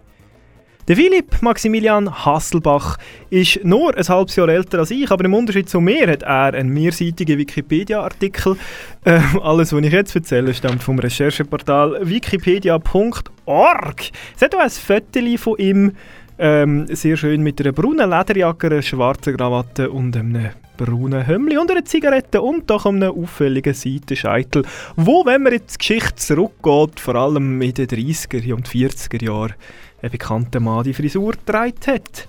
Der 0.89 0.95
Philipp 0.95 1.41
Maximilian 1.43 2.25
Hasselbach 2.25 2.97
ist 3.29 3.63
nur 3.63 3.95
ein 3.95 4.07
halbes 4.07 4.35
Jahr 4.35 4.49
älter 4.49 4.79
als 4.79 4.89
ich, 4.89 5.11
aber 5.11 5.23
im 5.23 5.35
Unterschied 5.35 5.69
zu 5.69 5.79
mir 5.79 6.09
hat 6.09 6.23
er 6.23 6.55
einen 6.55 6.73
mehrseitigen 6.73 7.37
Wikipedia-Artikel. 7.37 8.57
Ähm, 9.05 9.39
alles, 9.43 9.71
was 9.71 9.83
ich 9.83 9.93
jetzt 9.93 10.15
erzähle, 10.15 10.51
stammt 10.51 10.81
vom 10.81 10.97
Rechercheportal 10.97 11.99
wikipedia.org. 12.01 14.01
Es 14.35 14.41
hat 14.41 14.55
auch 14.55 14.61
ein 14.61 14.69
Foto 14.71 15.37
von 15.37 15.57
ihm, 15.59 15.91
ähm, 16.39 16.87
sehr 16.87 17.17
schön 17.17 17.43
mit 17.43 17.61
einer 17.61 17.71
braunen 17.71 18.09
Lederjacke, 18.09 18.65
einer 18.65 18.81
schwarzen 18.81 19.37
Krawatte 19.37 19.91
und 19.91 20.17
einem 20.17 20.49
braunen 20.75 21.23
Hemli 21.23 21.59
und 21.59 21.69
einer 21.69 21.85
Zigarette 21.85 22.41
und 22.41 22.67
doch 22.67 22.87
einem 22.87 23.11
auffälligen 23.11 23.75
Seitenscheitel, 23.75 24.63
wo, 24.95 25.23
wenn 25.25 25.43
man 25.43 25.53
jetzt 25.53 25.75
die 25.75 25.79
Geschichte 25.79 26.15
zurückgeht, 26.15 26.99
vor 26.99 27.13
allem 27.13 27.61
in 27.61 27.75
den 27.75 27.87
30er 27.87 28.53
und 28.53 28.67
40er 28.67 29.23
Jahren 29.23 29.53
ein 30.01 30.11
bekannter 30.11 30.59
Mann 30.59 30.83
die 30.83 30.93
Frisur 30.93 31.33
getragen 31.33 31.75
hat. 31.87 32.27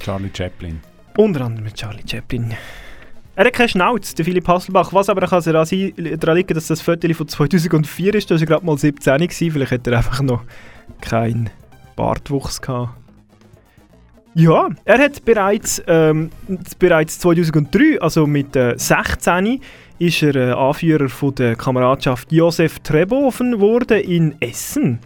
Charlie 0.00 0.30
Chaplin. 0.32 0.80
Unter 1.16 1.42
anderem 1.42 1.64
mit 1.64 1.74
Charlie 1.74 2.02
Chaplin. 2.06 2.54
Er 3.34 3.46
hat 3.46 3.52
keine 3.54 3.68
Schnauze, 3.68 4.14
der 4.14 4.24
Philipp 4.24 4.46
Hasselbach. 4.46 4.92
Was 4.92 5.08
aber 5.08 5.26
kann 5.26 5.42
daran 5.42 6.36
liegen, 6.36 6.54
dass 6.54 6.66
das 6.66 6.82
Foto 6.82 7.12
von 7.14 7.28
2004 7.28 8.14
ist. 8.14 8.30
Da 8.30 8.34
war 8.34 8.40
er 8.40 8.46
gerade 8.46 8.66
mal 8.66 8.76
17 8.76 9.18
gewesen. 9.18 9.50
Vielleicht 9.50 9.72
hat 9.72 9.86
er 9.86 9.96
einfach 9.96 10.20
noch 10.20 10.42
keinen 11.00 11.50
Bartwuchs 11.96 12.60
gehabt. 12.60 12.98
Ja, 14.34 14.70
er 14.84 14.98
hat 14.98 15.24
bereits, 15.26 15.82
ähm, 15.86 16.30
bereits 16.78 17.18
2003, 17.18 18.00
also 18.00 18.26
mit 18.26 18.56
äh, 18.56 18.74
16, 18.76 19.60
ist 19.98 20.22
er 20.22 20.34
äh, 20.36 20.52
Anführer 20.52 21.10
von 21.10 21.34
der 21.34 21.54
Kameradschaft 21.54 22.32
Josef 22.32 22.80
Treboven 22.80 23.52
geworden 23.52 24.00
in 24.00 24.34
Essen. 24.40 25.00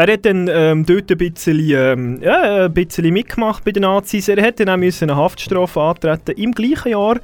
Er 0.00 0.14
hat 0.14 0.24
dann 0.24 0.48
ähm, 0.50 0.86
dort 0.86 1.10
ein 1.10 1.18
bisschen, 1.18 1.58
ähm, 1.58 2.22
ja, 2.22 2.64
ein 2.64 2.72
bisschen 2.72 3.12
mitgemacht 3.12 3.62
bei 3.64 3.70
den 3.70 3.82
Nazis. 3.82 4.28
Er 4.28 4.40
hätte 4.40 4.64
dann 4.64 4.74
auch 4.74 4.78
müssen 4.78 5.10
eine 5.10 5.20
Haftstrafe 5.20 5.78
antreten 5.78 6.32
im 6.38 6.52
gleichen 6.52 6.92
Jahr. 6.92 7.20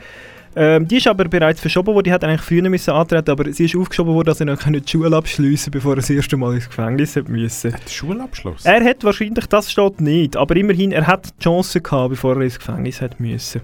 Ähm, 0.54 0.86
die 0.86 0.98
ist 0.98 1.06
aber 1.06 1.24
bereits 1.24 1.58
verschoben 1.58 1.94
worden. 1.94 2.04
Die 2.04 2.12
hat 2.12 2.22
eigentlich 2.22 2.42
früher 2.42 2.68
müssen 2.68 2.90
antreten, 2.90 3.30
aber 3.30 3.50
sie 3.50 3.64
ist 3.64 3.74
aufgeschoben 3.74 4.12
worden, 4.12 4.26
dass 4.26 4.40
er 4.40 4.46
noch 4.46 4.62
die 4.62 4.82
Schule 4.86 5.16
abschließen 5.16 5.70
bevor 5.70 5.92
er 5.92 5.96
das 5.96 6.10
erste 6.10 6.36
Mal 6.36 6.54
ins 6.54 6.68
Gefängnis 6.68 7.16
hat 7.16 7.30
müssen. 7.30 7.72
Hat 7.72 7.88
Schulabschluss? 7.88 8.66
Er 8.66 8.84
hat 8.84 9.02
wahrscheinlich, 9.04 9.46
das 9.46 9.72
steht 9.72 10.02
nicht, 10.02 10.36
aber 10.36 10.54
immerhin, 10.56 10.92
er 10.92 11.06
hat 11.06 11.30
die 11.38 11.44
Chance 11.44 11.80
gehabt, 11.80 12.10
bevor 12.10 12.36
er 12.36 12.42
ins 12.42 12.58
Gefängnis 12.58 13.00
hat 13.00 13.18
müssen. 13.18 13.62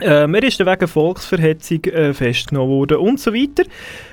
Ähm, 0.00 0.34
er 0.34 0.42
ist 0.44 0.64
wegen 0.64 0.88
Volksverhetzung 0.88 1.84
äh, 1.84 2.14
festgenommen 2.14 2.70
worden 2.70 2.98
und 2.98 3.18
so 3.18 3.34
weiter. 3.34 3.64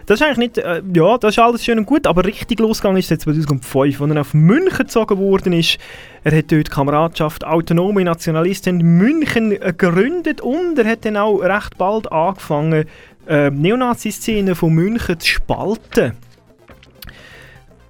Das 0.05 0.19
ist 0.19 0.25
eigentlich 0.25 0.55
nicht, 0.55 0.57
äh, 0.57 0.81
ja, 0.93 1.17
das 1.17 1.35
ist 1.35 1.39
alles 1.39 1.63
schön 1.63 1.77
und 1.77 1.85
gut, 1.85 2.07
aber 2.07 2.25
richtig 2.25 2.59
losgegangen 2.59 2.97
ist 2.97 3.11
es 3.11 3.19
2005, 3.19 4.01
als 4.01 4.11
er 4.11 4.21
auf 4.21 4.33
München 4.33 4.77
gezogen 4.77 5.17
worden 5.19 5.53
ist. 5.53 5.77
Er 6.23 6.35
hat 6.35 6.51
dort 6.51 6.67
die 6.67 6.71
Kameradschaft 6.71 7.45
Autonome 7.45 8.03
Nationalisten 8.03 8.79
in 8.79 8.85
München 8.97 9.51
äh, 9.51 9.73
gegründet 9.77 10.41
und 10.41 10.79
er 10.79 10.85
hat 10.85 11.05
dann 11.05 11.15
auch 11.15 11.37
recht 11.37 11.77
bald 11.77 12.11
angefangen, 12.11 12.85
äh, 13.27 13.51
Neonazi-Szene 13.51 14.55
von 14.55 14.73
München 14.73 15.19
zu 15.19 15.27
spalten. 15.27 16.13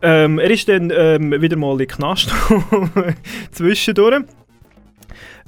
Ähm, 0.01 0.39
er 0.39 0.51
ist 0.51 0.69
dann 0.69 0.91
ähm, 0.95 1.41
wieder 1.41 1.55
mal 1.55 1.71
in 1.71 1.77
den 1.79 1.87
Knast 1.87 2.31
zwischendurch. 3.51 4.23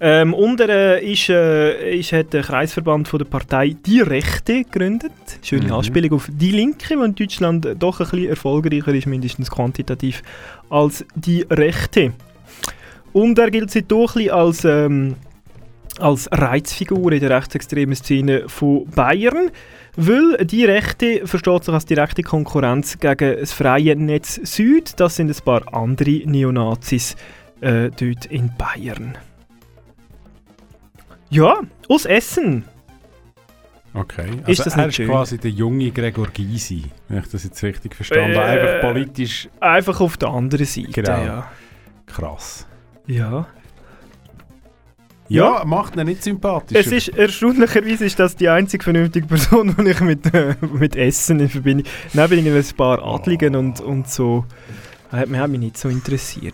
Ähm, 0.01 0.33
und 0.33 0.61
er 0.61 0.69
äh, 1.01 1.11
ist, 1.11 1.27
äh, 1.29 1.97
ist, 1.99 2.13
hat 2.13 2.31
den 2.31 2.41
Kreisverband 2.43 3.07
von 3.07 3.19
der 3.19 3.25
Partei 3.25 3.75
Die 3.85 3.99
Rechte 3.99 4.63
gegründet. 4.63 5.11
Schöne 5.41 5.65
Mhm. 5.65 5.73
Anspielung 5.73 6.13
auf 6.13 6.29
Die 6.31 6.51
Linke, 6.51 6.95
die 6.95 7.03
in 7.03 7.15
Deutschland 7.15 7.67
doch 7.77 7.99
ein 7.99 8.09
bisschen 8.09 8.29
erfolgreicher 8.29 8.93
ist, 8.93 9.07
mindestens 9.07 9.51
quantitativ, 9.51 10.21
als 10.69 11.05
Die 11.15 11.45
Rechte. 11.49 12.13
Und 13.11 13.37
er 13.39 13.51
gilt 13.51 13.71
seitdem 13.71 13.97
ein 13.99 14.05
bisschen 14.05 14.31
als, 14.31 14.65
ähm, 14.65 15.15
als 15.99 16.29
Reizfigur 16.31 17.11
in 17.11 17.19
der 17.19 17.31
rechtsextremen 17.31 17.95
Szene 17.95 18.43
von 18.47 18.85
Bayern. 18.85 19.49
Weil 19.97 20.45
die 20.45 20.63
Rechte 20.63 21.27
versteht 21.27 21.65
sich 21.65 21.73
als 21.73 21.85
direkte 21.85 22.23
Konkurrenz 22.23 22.99
gegen 22.99 23.37
das 23.37 23.51
freie 23.51 23.97
Netz 23.97 24.39
Süd. 24.43 24.93
Das 24.97 25.17
sind 25.17 25.29
ein 25.29 25.43
paar 25.43 25.73
andere 25.73 26.21
Neonazis 26.25 27.17
äh, 27.59 27.89
dort 27.89 28.27
in 28.27 28.51
Bayern. 28.57 29.17
Ja, 31.29 31.59
aus 31.87 32.05
Essen. 32.05 32.63
Okay, 33.93 34.29
also 34.41 34.51
Ist 34.51 34.65
das 34.65 34.77
er 34.77 34.87
ist 34.87 34.95
schön? 34.95 35.07
quasi 35.09 35.37
der 35.39 35.49
junge 35.51 35.89
Gregor 35.91 36.27
Gysi, 36.27 36.83
wenn 37.07 37.19
ich 37.19 37.29
das 37.29 37.43
jetzt 37.43 37.61
richtig 37.63 37.95
verstanden 37.95 38.37
habe. 38.37 38.47
Äh, 38.47 38.61
Einfach 38.61 38.81
politisch 38.81 39.49
Einfach 39.59 39.99
auf 39.99 40.17
der 40.17 40.29
anderen 40.29 40.65
Seite, 40.65 40.91
Genau. 40.91 41.23
ja. 41.23 41.51
krass. 42.05 42.67
Ja. 43.07 43.47
Ja, 45.27 45.63
macht 45.65 45.95
ihn 45.95 46.05
nicht 46.07 46.23
sympathisch. 46.23 46.75
Es 46.77 46.91
ist 46.91 47.09
erstaunlicherweise 47.09 48.05
ist 48.05 48.17
das 48.19 48.35
die 48.35 48.49
einzige 48.49 48.83
vernünftige 48.83 49.27
Person, 49.27 49.75
die 49.79 49.89
ich 49.91 49.99
mit, 50.01 50.33
äh, 50.33 50.55
mit 50.61 50.95
Essen 50.95 51.39
in 51.39 51.49
Verbindung. 51.49 51.85
Neben 52.13 52.33
irgendwie 52.45 52.57
ein 52.69 52.75
paar 52.75 53.03
Adligen 53.03 53.55
und, 53.55 53.79
und 53.79 54.07
so. 54.09 54.45
Hat 55.11 55.29
mich, 55.29 55.39
hat 55.39 55.49
mich 55.49 55.59
nicht 55.59 55.77
so 55.77 55.89
interessiert. 55.89 56.53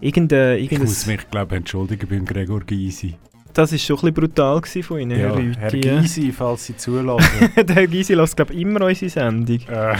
Irgende, 0.00 0.56
ich 0.58 0.70
muss 0.78 1.06
mich, 1.06 1.28
glaube 1.30 1.54
ich, 1.54 1.58
entschuldigen 1.60 2.08
beim 2.08 2.24
Gregor 2.24 2.60
Gysi. 2.60 3.16
Das 3.58 3.72
war 3.72 3.78
schon 3.78 3.96
ein 3.96 4.14
bisschen 4.14 4.14
brutal 4.14 4.62
von 4.82 4.98
Ihnen, 5.00 5.10
Ja, 5.18 5.26
Herr 5.28 5.36
Rüthi. 5.36 5.82
Herr. 5.82 6.00
Gysi, 6.00 6.32
falls 6.32 6.66
Sie 6.66 6.76
zulassen. 6.76 7.50
der 7.56 7.74
Herr 7.74 7.86
Gysi 7.86 8.14
lässt, 8.14 8.36
glaube 8.36 8.54
ich, 8.54 8.60
immer 8.60 8.82
unsere 8.86 9.10
Sendung. 9.10 9.58
äh, 9.68 9.96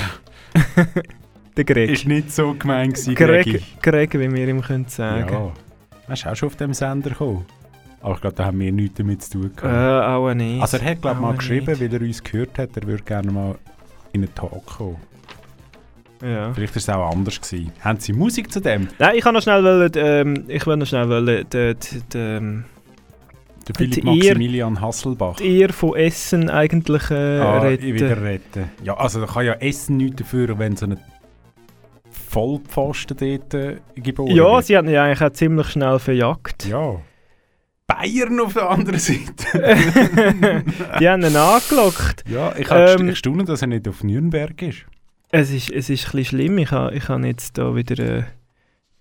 Der 1.57 1.64
Greg. 1.64 1.90
ist 1.90 2.07
nicht 2.07 2.31
so 2.33 2.55
gemein 2.55 2.90
gewesen, 2.92 3.14
Greg. 3.16 3.62
Greg, 3.83 4.14
wie 4.14 4.33
wir 4.33 4.49
ihm 4.49 4.62
können 4.62 4.87
sagen 4.87 5.29
Ja. 5.33 5.53
Er 6.07 6.12
ist 6.14 6.27
auch 6.27 6.37
schon 6.37 6.47
auf 6.49 6.57
dem 6.57 6.73
Sender 6.73 7.11
gekommen. 7.11 7.44
Aber 8.01 8.14
ich 8.14 8.21
glaube, 8.21 8.37
da 8.37 8.44
haben 8.44 8.61
wir 8.61 8.71
nichts 8.71 8.97
damit 8.99 9.23
zu 9.25 9.33
tun 9.33 9.51
Äh, 9.57 9.61
gehabt. 9.61 10.07
auch 10.09 10.33
nicht. 10.35 10.62
also 10.62 10.77
er 10.77 10.90
hat, 10.92 11.03
glaube 11.03 11.16
ich, 11.16 11.21
mal 11.23 11.37
geschrieben, 11.37 11.66
nicht. 11.66 11.81
weil 11.81 11.94
er 11.94 12.01
uns 12.01 12.23
gehört 12.23 12.59
hat, 12.59 12.77
er 12.77 12.87
würde 12.87 13.03
gerne 13.03 13.33
mal 13.33 13.57
in 14.12 14.23
einen 14.23 14.35
Talk 14.37 14.64
kommen. 14.66 14.97
Ja. 16.23 16.53
Vielleicht 16.55 16.75
war 16.75 16.79
es 16.81 16.88
auch 16.88 17.11
anders 17.12 17.40
gewesen. 17.40 17.73
Haben 17.81 17.99
Sie 18.01 18.12
Musik 18.12 18.53
zu 18.53 18.61
dem? 18.61 18.87
Nein, 19.01 19.16
ich 19.16 19.23
kann 19.25 19.35
noch 19.35 19.42
schnell 19.42 19.62
wollen, 19.64 19.90
ähm, 19.97 20.44
ich 20.49 20.64
will 20.66 20.77
noch 20.77 20.87
schnell 20.87 21.09
wollen, 21.09 21.44
die, 21.53 21.75
die, 21.75 22.01
die, 22.12 22.18
ähm, 22.18 22.64
Der 23.68 23.74
Philipp 23.76 23.94
Die 23.94 24.02
Maximilian 24.02 24.81
Hasselbach. 24.81 25.40
Ehre 25.40 25.72
von 25.72 25.94
Essen 25.96 26.48
eigentlich 26.50 27.11
äh, 27.11 27.38
Ah, 27.38 27.59
retten. 27.61 27.94
wieder 27.94 28.20
retten. 28.22 28.70
Ja, 28.83 28.96
also 28.96 29.20
da 29.20 29.26
kann 29.26 29.44
ja 29.46 29.52
Essen 29.54 29.98
nichts 29.98 30.16
dafür, 30.16 30.59
wenn 30.59 30.74
so 30.76 30.87
ein 30.87 30.98
Vollpfosten 32.11 33.16
dort 33.16 33.54
äh, 33.54 33.76
geboren 33.96 34.35
Ja, 34.35 34.54
wird. 34.54 34.64
sie 34.66 34.76
haben 34.76 34.88
ihn 34.88 34.94
ja 34.94 35.04
eigentlich 35.04 35.22
auch 35.22 35.33
ziemlich 35.33 35.68
schnell 35.68 35.98
verjagt. 35.98 36.66
Ja. 36.66 36.96
Bayern 37.87 38.40
auf 38.40 38.52
der 38.52 38.68
anderen 38.68 38.98
Seite. 38.98 39.22
Die 41.00 41.09
haben 41.09 41.22
ihn 41.22 41.37
angelockt. 41.37 42.24
ja, 42.28 42.54
ich 42.57 42.68
habe 42.70 42.96
Ähm, 43.00 43.14
staune, 43.14 43.44
dass 43.44 43.62
er 43.62 43.68
nicht 43.68 43.88
auf 43.88 44.04
Nürnberg 44.04 44.61
ist. 44.62 44.85
Es 45.31 45.50
ist, 45.50 45.70
es 45.70 45.88
ist 45.90 46.07
ein 46.07 46.12
bisschen 46.12 46.24
schlimm. 46.38 46.59
Ich 46.59 46.70
habe 46.70 46.94
ich 46.94 47.09
hab 47.09 47.22
jetzt 47.24 47.57
da 47.59 47.74
wieder. 47.74 47.98
Äh, 47.98 48.22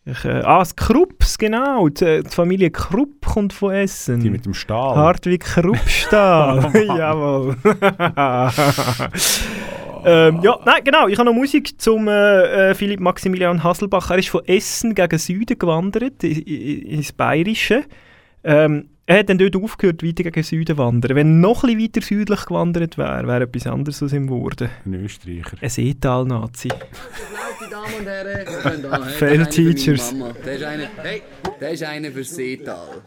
ich, 0.10 0.26
äh, 0.26 0.42
ah, 0.44 0.60
das 0.60 0.76
Krupps, 0.76 1.38
genau. 1.38 1.90
Die, 1.90 2.24
die 2.24 2.30
Familie 2.30 2.72
Krupp 2.72 3.26
kommt 3.26 3.52
von 3.52 3.74
Essen. 3.74 4.22
Die 4.22 4.30
mit 4.30 4.46
dem 4.46 4.54
Stahl. 4.54 4.96
Hartwig 4.96 5.42
Kruppstahl. 5.42 6.72
Oh. 6.78 6.98
Jawohl. 6.98 7.56
ähm, 10.06 10.40
ja, 10.42 10.60
nein, 10.66 10.84
genau. 10.84 11.08
Ich 11.08 11.18
habe 11.18 11.26
noch 11.30 11.34
Musik 11.34 11.80
zum 11.82 12.08
äh, 12.08 12.70
äh, 12.70 12.74
Philipp 12.74 13.00
Maximilian 13.00 13.64
Hasselbach. 13.64 14.10
Er 14.12 14.20
ist 14.20 14.30
von 14.30 14.46
Essen 14.46 14.96
gegen 14.96 15.18
Süden 15.18 15.60
gewandert, 15.60 16.24
ins 16.24 17.12
Bayerische. 17.12 17.84
Ähm, 18.44 18.90
Er 19.10 19.20
hat 19.20 19.30
dann 19.30 19.38
dort 19.38 19.56
aufgehört, 19.56 20.04
weiter 20.04 20.24
gegen 20.24 20.44
Süden 20.44 20.76
zu 20.76 20.78
wandern. 20.78 21.16
Wenn 21.16 21.28
er 21.28 21.48
noch 21.48 21.64
ein 21.64 21.78
bisschen 21.78 21.96
weiter 21.96 22.02
südlich 22.06 22.46
gewandert 22.46 22.98
wäre, 22.98 23.26
wäre 23.26 23.44
etwas 23.46 23.66
anderes 23.66 24.04
aus 24.04 24.12
ihm 24.12 24.28
geworden. 24.28 24.70
Ein 24.86 24.96
Österreicher. 24.96 25.56
Ein 25.62 25.70
Seetal-Nazi. 25.70 26.68
Meine 26.68 27.72
Damen 27.72 27.94
und 28.00 28.06
Herren, 28.06 29.10
Fail 29.12 29.46
Teachers. 29.46 30.14
Der 30.46 30.56
ist 30.56 30.64
einer, 30.64 30.88
hey, 31.04 31.22
der 31.62 31.72
ist 31.72 31.84
einer 31.84 32.12
für 32.12 32.26
Seetal. 32.26 33.02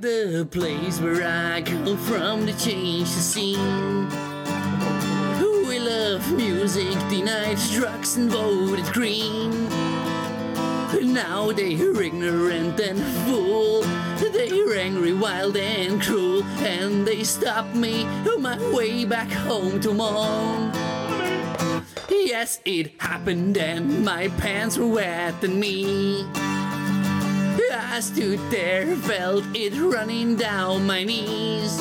The 0.00 0.46
place 0.50 1.02
where 1.02 1.22
I 1.22 1.60
come 1.60 1.98
from 1.98 2.46
to 2.46 2.52
change 2.52 3.08
the 3.08 3.20
scene. 3.20 4.08
We 5.68 5.78
love 5.80 6.32
music, 6.32 6.96
denied 7.10 7.58
drugs 7.76 8.16
and 8.16 8.32
voted 8.32 8.90
green. 8.94 9.68
Now 11.02 11.52
they're 11.52 12.02
ignorant 12.02 12.80
and 12.80 13.00
fool. 13.24 13.82
They're 14.18 14.78
angry, 14.78 15.12
wild 15.12 15.56
and 15.56 16.00
cruel, 16.00 16.42
and 16.60 17.06
they 17.06 17.24
stop 17.24 17.74
me 17.74 18.04
on 18.04 18.42
my 18.42 18.58
way 18.72 19.04
back 19.04 19.30
home 19.30 19.80
to 19.80 19.92
mom. 19.92 20.72
Yes, 22.08 22.60
it 22.64 23.00
happened, 23.00 23.56
and 23.58 24.04
my 24.04 24.28
pants 24.38 24.78
were 24.78 24.86
wet 24.86 25.40
than 25.40 25.58
me. 25.60 26.26
I 27.70 28.00
stood 28.00 28.38
there, 28.50 28.94
felt 28.96 29.44
it 29.54 29.72
running 29.74 30.36
down 30.36 30.86
my 30.86 31.02
knees. 31.02 31.76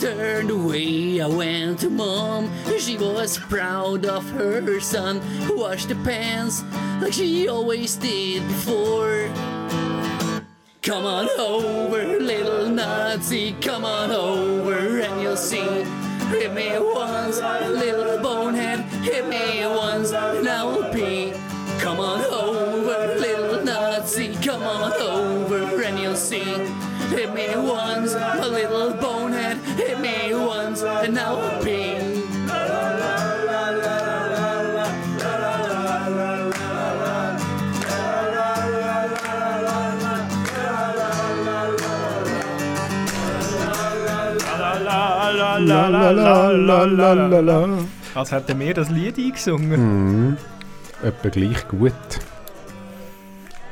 Turned 0.00 0.50
away, 0.50 1.20
I 1.20 1.26
went 1.26 1.78
to 1.80 1.90
mom. 1.90 2.50
She 2.78 2.98
was 2.98 3.38
proud 3.38 4.04
of 4.04 4.28
her 4.30 4.80
son, 4.80 5.20
who 5.46 5.58
washed 5.60 5.88
the 5.88 5.94
pants 5.96 6.64
like 7.00 7.12
she 7.12 7.46
always 7.48 7.94
did 7.96 8.42
before. 8.48 9.30
Come 10.82 11.06
on 11.06 11.28
over, 11.38 12.18
little 12.18 12.68
Nazi, 12.68 13.52
come 13.60 13.84
on 13.84 14.10
over 14.10 14.98
and 15.00 15.22
you'll 15.22 15.36
see. 15.36 15.84
Hit 16.30 16.52
me 16.52 16.72
once, 16.78 17.38
little 17.38 18.20
bonehead, 18.20 18.80
hit 19.04 19.28
me 19.28 19.64
once, 19.66 20.12
and 20.12 20.48
I 20.48 20.64
will 20.64 20.92
pee. 20.92 21.32
Come 21.78 22.00
on 22.00 22.24
over, 22.24 23.14
little 23.20 23.64
Nazi, 23.64 24.34
come 24.42 24.62
on 24.62 24.92
over 24.94 25.82
and 25.82 25.98
you'll 25.98 26.16
see. 26.16 26.42
Hit 27.10 27.34
me 27.34 27.46
once, 27.56 28.14
a 28.14 28.48
little 28.48 28.94
bonehead, 28.94 29.58
la. 47.42 47.68
Als 48.14 48.30
hätten 48.30 48.60
wir 48.60 48.74
das 48.74 48.90
Lied 48.90 49.18
eingesungen. 49.18 50.28
Mhm. 50.30 50.36
Etwa 51.02 51.28
gleich 51.28 51.66
gut. 51.68 51.92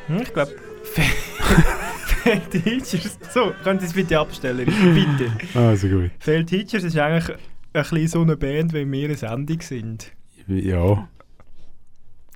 Hm, 0.06 0.22
Ich 0.22 0.32
glaube, 0.32 0.52
Fail 2.30 2.62
Teachers. 2.62 3.18
So, 3.32 3.52
können 3.64 3.80
Sie 3.80 3.86
es 3.86 3.92
bitte 3.92 4.18
abstellen? 4.18 4.66
Bitte. 4.66 5.58
Also 5.58 5.88
gut. 5.88 6.10
Fail 6.20 6.44
Teachers 6.44 6.84
ist 6.84 6.96
eigentlich 6.96 7.36
ein 7.72 7.82
bisschen 7.82 8.08
so 8.08 8.22
eine 8.22 8.36
Band, 8.36 8.72
wie 8.72 8.90
wir 8.90 9.04
eine 9.06 9.16
Sendung 9.16 9.60
sind. 9.60 10.12
Ja. 10.46 11.08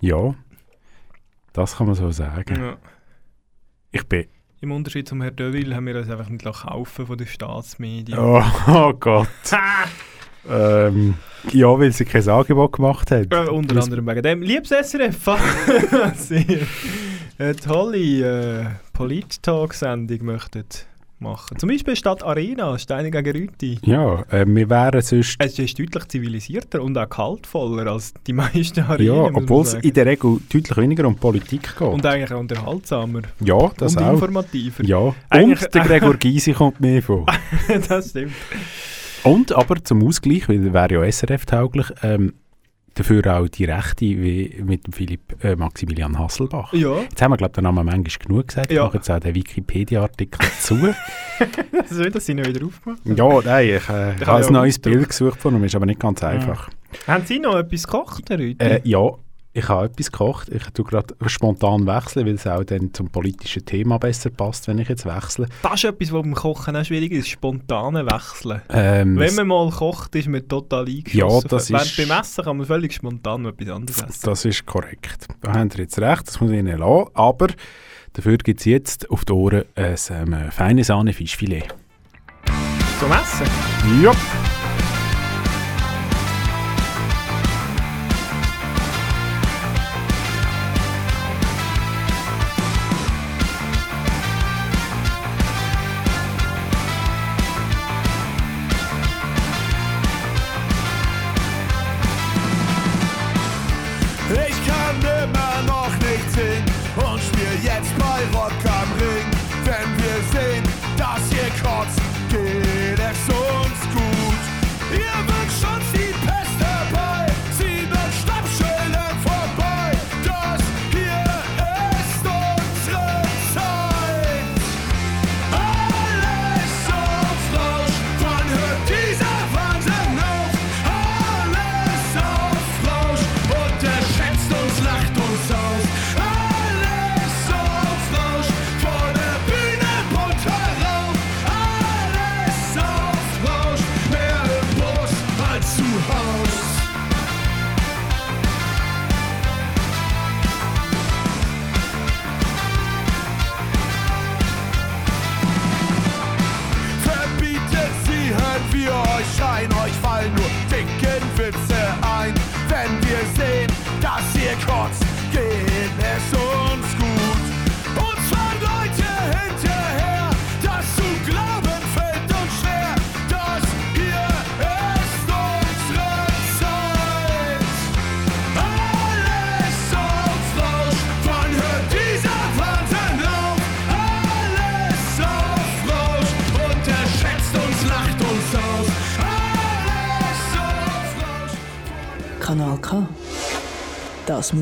Ja. 0.00 0.34
Das 1.52 1.76
kann 1.76 1.86
man 1.86 1.94
so 1.94 2.10
sagen. 2.10 2.56
Ja. 2.56 2.76
Ich 3.92 4.04
bin. 4.08 4.26
Im 4.60 4.72
Unterschied 4.72 5.06
zum 5.06 5.22
Herrn 5.22 5.36
Deville 5.36 5.76
haben 5.76 5.86
wir 5.86 5.96
uns 5.96 6.10
einfach 6.10 6.28
nicht 6.28 6.44
kaufen 6.44 7.06
von 7.06 7.16
den 7.16 7.26
Staatsmedien. 7.28 8.18
Oh, 8.18 8.42
oh 8.66 8.92
Gott. 8.94 9.28
ähm, 10.50 11.14
ja, 11.52 11.68
weil 11.78 11.92
sie 11.92 12.04
kein 12.04 12.28
Angebot 12.28 12.72
gemacht 12.72 13.10
hat. 13.12 13.32
Äh, 13.32 13.48
unter 13.48 13.80
anderem 13.80 14.06
wegen 14.06 14.22
dem. 14.22 14.42
Liebes 14.42 14.70
SRF, 14.70 15.28
Sie 16.16 16.60
eine 17.38 17.56
tolle 17.56 18.60
äh, 18.60 18.64
Polit-Talk-Sendung 18.92 20.24
möchtet 20.24 20.86
machen. 21.18 21.58
Zum 21.58 21.68
Beispiel 21.68 21.96
Stadt 21.96 22.22
Arena, 22.22 22.78
Steine 22.78 23.10
gegen 23.10 23.30
Rüti. 23.30 23.78
Ja, 23.82 24.22
äh, 24.30 24.44
wir 24.46 24.68
wären 24.70 25.00
sonst. 25.00 25.36
Es 25.38 25.58
ist 25.58 25.78
deutlich 25.78 26.08
zivilisierter 26.08 26.82
und 26.82 26.96
auch 26.96 27.08
kaltvoller 27.08 27.90
als 27.90 28.14
die 28.26 28.32
meisten 28.32 28.80
Arenen. 28.80 29.06
Ja, 29.06 29.30
obwohl 29.34 29.62
es 29.62 29.74
in 29.74 29.92
der 29.92 30.06
Regel 30.06 30.38
deutlich 30.52 30.76
weniger 30.76 31.06
um 31.06 31.16
Politik 31.16 31.76
geht. 31.76 31.88
Und 31.88 32.04
eigentlich 32.06 32.32
auch 32.32 32.40
unterhaltsamer. 32.40 33.22
ja, 33.40 33.70
das 33.76 33.96
und 33.96 34.02
auch. 34.02 34.12
informativer. 34.12 34.84
Ja, 34.84 35.14
Eigentlich- 35.30 35.62
und 35.62 35.74
der 35.74 35.82
Gregor 35.82 36.14
Gysi 36.14 36.52
kommt 36.52 36.80
mehr 36.80 37.02
vor. 37.02 37.26
das 37.88 38.10
stimmt. 38.10 38.32
Und 39.24 39.52
aber 39.52 39.82
zum 39.82 40.06
Ausgleich, 40.06 40.48
weil 40.48 40.72
wäre 40.72 40.92
ja 40.92 41.10
SRF-tauglich, 41.10 41.86
ähm, 42.02 42.34
dafür 42.94 43.26
auch 43.38 43.48
die 43.48 43.64
Rechte 43.64 44.04
wie 44.04 44.62
mit 44.64 44.82
Philipp 44.94 45.42
äh, 45.44 45.56
Maximilian 45.56 46.18
Hasselbach. 46.18 46.72
Ja. 46.72 46.98
Jetzt 47.00 47.20
haben 47.20 47.32
wir, 47.32 47.36
glaube 47.36 47.50
ich, 47.50 47.54
den 47.54 47.64
Namen 47.64 47.84
manchmal 47.86 48.02
genug 48.26 48.48
gesagt. 48.48 48.70
Ich 48.70 48.76
Ja. 48.76 48.84
mache 48.84 48.96
jetzt 48.98 49.10
auch 49.10 49.20
den 49.20 49.34
Wikipedia-Artikel 49.34 50.46
zu. 50.60 50.76
Das 51.72 51.90
ist 51.90 51.98
wieder, 52.46 52.66
aufgemacht 52.66 53.00
ja, 53.04 53.40
nein, 53.44 53.66
ich, 53.68 53.88
äh, 53.88 54.14
ich 54.14 54.26
habe 54.26 54.46
ein 54.46 54.52
neues. 54.52 54.78
Bild 54.78 55.08
gesucht 55.08 55.40
von 55.40 55.54
ihm, 55.56 55.64
ist 55.64 55.74
aber 55.74 55.86
nicht 55.86 55.98
ganz 56.00 56.22
einfach. 56.22 56.70
Haben 57.06 57.24
Sie 57.26 57.40
noch 57.40 57.56
etwas 57.56 57.84
gekocht, 57.86 58.30
Rüthi? 58.30 58.56
Äh, 58.58 58.80
ja, 58.84 59.00
ich 59.56 59.68
habe 59.68 59.86
etwas 59.86 60.10
gekocht. 60.10 60.48
Ich 60.50 60.64
tue 60.74 60.84
gerade 60.84 61.14
spontan 61.26 61.86
wechseln, 61.86 62.26
weil 62.26 62.34
es 62.34 62.46
auch 62.46 62.64
dann 62.64 62.92
zum 62.92 63.08
politischen 63.08 63.64
Thema 63.64 63.98
besser 63.98 64.30
passt, 64.30 64.66
wenn 64.66 64.78
ich 64.78 64.88
jetzt 64.88 65.06
wechsle. 65.06 65.46
Das 65.62 65.74
ist 65.74 65.84
etwas, 65.84 66.12
was 66.12 66.22
beim 66.22 66.34
Kochen 66.34 66.74
auch 66.76 66.84
schwierig 66.84 67.12
ist, 67.12 67.28
spontane 67.28 68.04
Wechseln. 68.04 68.62
Ähm, 68.68 69.16
Wenn 69.16 69.34
man 69.36 69.46
mal 69.46 69.70
kocht, 69.70 70.14
ist 70.16 70.26
man 70.28 70.46
total 70.48 70.86
eingeschossen. 70.86 71.48
Ja, 71.48 71.48
das 71.48 71.70
Während 71.70 71.86
ist- 71.86 71.96
Beim 72.08 72.20
Essen 72.20 72.44
kann 72.44 72.56
man 72.56 72.66
völlig 72.66 72.92
spontan 72.94 73.44
etwas 73.46 73.68
anderes 73.68 74.02
essen. 74.02 74.20
Das 74.24 74.44
ist 74.44 74.66
korrekt. 74.66 75.28
Da 75.40 75.52
haben 75.54 75.70
Sie 75.70 75.78
jetzt 75.78 75.98
recht, 76.00 76.26
das 76.26 76.40
muss 76.40 76.50
ich 76.50 76.58
Ihnen 76.58 76.76
lassen. 76.78 77.10
Aber 77.14 77.46
dafür 78.12 78.36
gibt 78.38 78.58
es 78.60 78.66
jetzt 78.66 79.08
auf 79.10 79.24
die 79.24 79.32
Ohren 79.32 79.64
ein 79.76 79.96
ähm, 80.10 80.50
feines 80.50 80.88
Sahne-Fischfilet. 80.88 81.68
Zum 82.98 83.12
Essen? 83.12 83.46
Ja. 84.02 84.12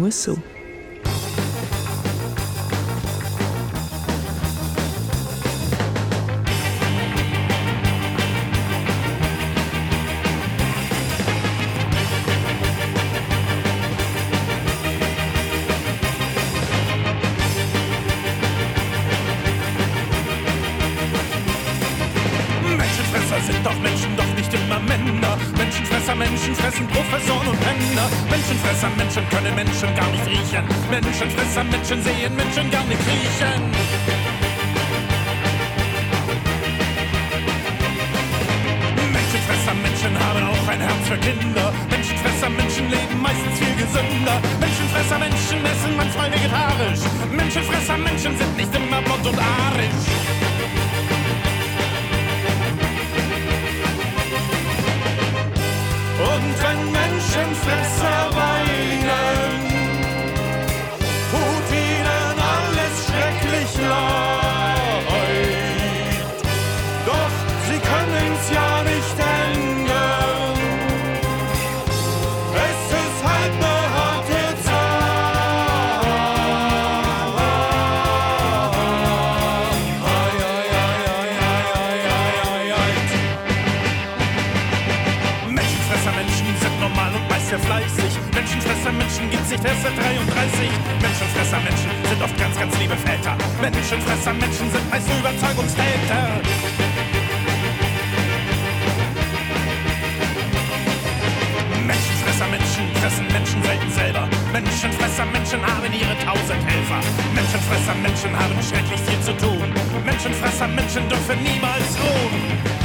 Das 0.00 0.28
können 29.42 29.54
Menschen 29.56 29.94
gar 29.94 30.10
nicht 30.10 30.26
riechen. 30.26 30.64
Menschenfresser, 30.90 31.64
Menschen 31.64 32.02
sehen 32.02 32.34
Menschen 32.36 32.70
gar 32.70 32.84
nicht 32.84 33.00
riechen. 33.00 33.62
Menschenfresser, 39.12 39.74
Menschen 39.74 40.12
haben 40.24 40.44
auch 40.46 40.68
ein 40.68 40.80
Herz 40.80 41.08
für 41.08 41.18
Kinder. 41.18 41.72
Menschenfresser, 41.90 42.50
Menschen 42.50 42.90
leben 42.90 43.20
meistens 43.20 43.58
viel 43.58 43.74
gesünder. 43.74 44.36
Menschenfresser, 44.60 45.18
Menschen 45.18 45.64
essen 45.64 45.96
manchmal 45.96 46.30
vegetarisch. 46.32 47.02
Menschenfresser, 47.30 47.98
Menschen 47.98 48.38
sind 48.38 48.56
nicht 48.56 48.74
immer 48.74 49.02
blond 49.02 49.26
und 49.26 49.38
arisch. 49.38 50.08
Und 56.32 56.54
wenn 56.62 56.92
Menschenfresser 56.92 58.11
seit 90.42 90.50
33. 90.50 90.70
Menschenfresser 91.00 91.60
Menschen 91.60 91.90
sind 92.08 92.22
oft 92.22 92.38
ganz, 92.38 92.58
ganz 92.58 92.78
liebe 92.78 92.96
Väter. 92.96 93.36
Menschenfresser 93.60 94.32
Menschen 94.32 94.70
sind 94.70 94.90
meist 94.90 95.08
Überzeugungstäter. 95.08 96.22
Menschenfresser 101.86 102.46
Menschen 102.48 102.84
fressen 103.00 103.26
Menschen 103.32 103.62
selten 103.62 103.90
selber. 103.90 104.28
Menschenfresser 104.52 105.26
Menschen 105.26 105.60
haben 105.62 105.92
ihre 105.92 106.16
tausend 106.24 106.62
Helfer. 106.66 107.00
Menschenfresser 107.34 107.94
Menschen 108.02 108.32
haben 108.36 108.58
schrecklich 108.62 109.00
viel 109.00 109.20
zu 109.20 109.32
tun. 109.36 109.72
Menschenfresser 110.04 110.68
Menschen 110.68 111.08
dürfen 111.08 111.42
niemals 111.42 111.98
ruhen. 112.00 112.81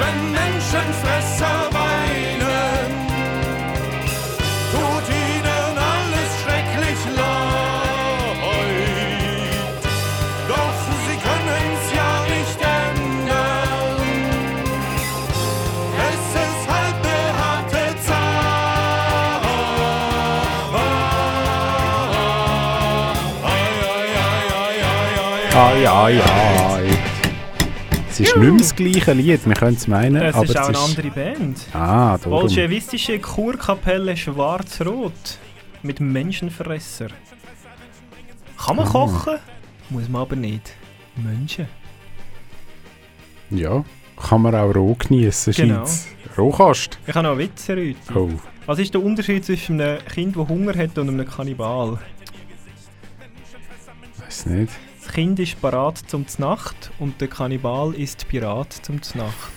Wenn 0.00 0.20
Menschenfresser 0.32 1.56
weinen, 1.78 2.90
tut 4.72 5.06
ihnen 5.26 5.72
alles 5.94 6.30
schrecklich 6.40 7.00
leid. 7.16 8.40
Doch 10.48 10.78
sie 11.04 11.18
können's 11.26 11.86
ja 11.98 12.10
nicht 12.34 12.60
ändern. 12.80 14.00
Es 16.10 16.24
ist 16.46 16.64
halt 16.72 16.98
ne 17.06 17.20
harte 17.40 17.84
Ai, 25.52 25.80
ai, 25.88 26.14
ai. 26.22 26.79
Es 28.22 28.28
ist 28.28 28.36
nicht 28.36 28.60
das 28.60 28.76
gleiche 28.76 29.12
Lied, 29.12 29.46
wir 29.46 29.54
können 29.54 29.76
es 29.76 29.86
meinen. 29.88 30.20
Das 30.20 30.34
aber 30.34 30.44
ist 30.44 30.56
auch 30.58 30.68
es 30.70 30.76
eine 30.76 30.78
andere 30.78 31.10
Band. 31.10 31.58
Ah, 31.72 32.18
darum. 32.18 32.40
Bolschewistische 32.40 33.18
Kurkapelle 33.18 34.16
Schwarz-Rot. 34.16 35.38
Mit 35.82 36.00
Menschenfresser. 36.00 37.08
Kann 38.58 38.76
man 38.76 38.86
Ah. 38.86 38.90
kochen? 38.90 39.38
Muss 39.88 40.08
man 40.08 40.22
aber 40.22 40.36
nicht. 40.36 40.74
Menschen. 41.16 41.66
Ja, 43.50 43.82
kann 44.16 44.42
man 44.42 44.54
auch 44.54 44.74
roh 44.74 44.94
genießen, 44.94 45.52
Genau. 45.54 45.74
scheint's. 45.76 46.06
Rohkost. 46.36 46.98
Ich 47.06 47.14
habe 47.14 47.24
noch 47.24 47.30
einen 47.32 47.40
Witz, 47.40 47.66
Herr 47.68 47.76
Rüthi. 47.78 47.96
Oh. 48.14 48.28
Was 48.66 48.78
ist 48.78 48.92
der 48.94 49.02
Unterschied 49.02 49.44
zwischen 49.44 49.80
einem 49.80 50.04
Kind, 50.04 50.36
das 50.36 50.46
Hunger 50.48 50.76
hat, 50.76 50.96
und 50.98 51.08
einem 51.08 51.26
Kannibal? 51.28 51.98
Weiß 54.18 54.46
nicht. 54.46 54.72
Das 55.10 55.16
Kind 55.16 55.40
ist 55.40 55.60
parat 55.60 55.98
zum 55.98 56.28
Znacht 56.28 56.92
und 57.00 57.20
der 57.20 57.26
Kannibal 57.26 57.94
ist 57.94 58.28
Pirat 58.28 58.72
zum 58.72 59.02
Znacht. 59.02 59.50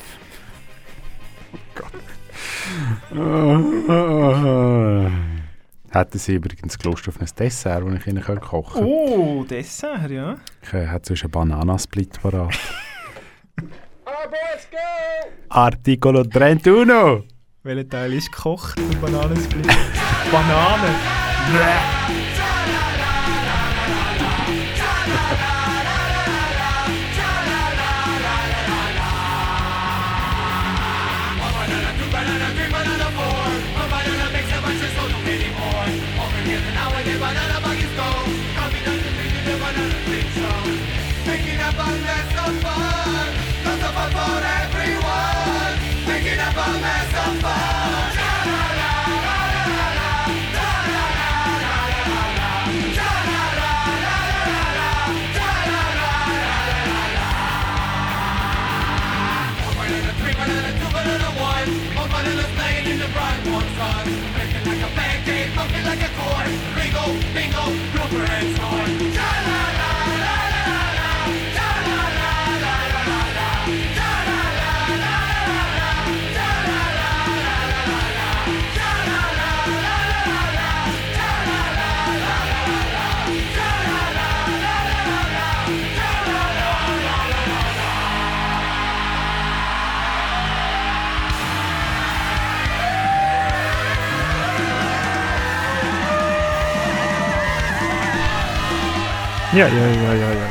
Hätten 5.92 6.18
sie 6.18 6.34
übrigens 6.34 6.84
Lust 6.84 7.08
auf 7.08 7.22
ein 7.22 7.30
Dessert, 7.38 7.84
das 7.86 7.94
ich 7.94 8.08
ihnen 8.08 8.24
kochen 8.24 8.42
könnte. 8.42 8.84
Oh, 8.84 9.44
Dessert, 9.44 10.10
ja. 10.10 10.38
Ich 10.64 10.74
äh, 10.74 10.88
hätte 10.88 11.10
sonst 11.10 11.22
einen 11.22 11.32
Bananasplit 11.32 12.20
parat. 12.20 12.58
Articolo 15.50 16.22
31. 16.22 17.28
Welcher 17.62 17.90
Teil 17.90 18.14
ist 18.14 18.32
gekocht? 18.32 18.80
Der 18.80 18.98
Bananensplit. 18.98 19.68
Banane. 20.32 22.23
one 60.46 60.74
bingo. 67.34 69.13
Ja, 99.54 99.68
ja, 99.68 99.88
ja, 99.88 100.14
ja, 100.14 100.32
ja. 100.32 100.48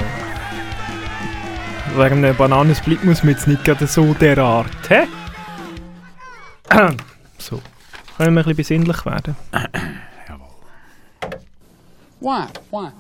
Wegen 1.97 2.25
einem 2.25 2.37
Bananensplit 2.37 3.03
muss 3.05 3.25
man 3.25 3.33
jetzt 3.33 3.49
nicht 3.49 3.65
gerade 3.65 3.89
so 3.89 4.15
derart, 4.15 4.71
hä? 4.89 5.09
so. 7.39 7.61
Können 8.17 8.35
wir 8.37 8.43
ein 8.43 8.55
bisschen 8.55 8.85
besinnlich 8.85 9.05
werden? 9.05 9.35
Why? 12.21 12.47
Why? 12.71 12.91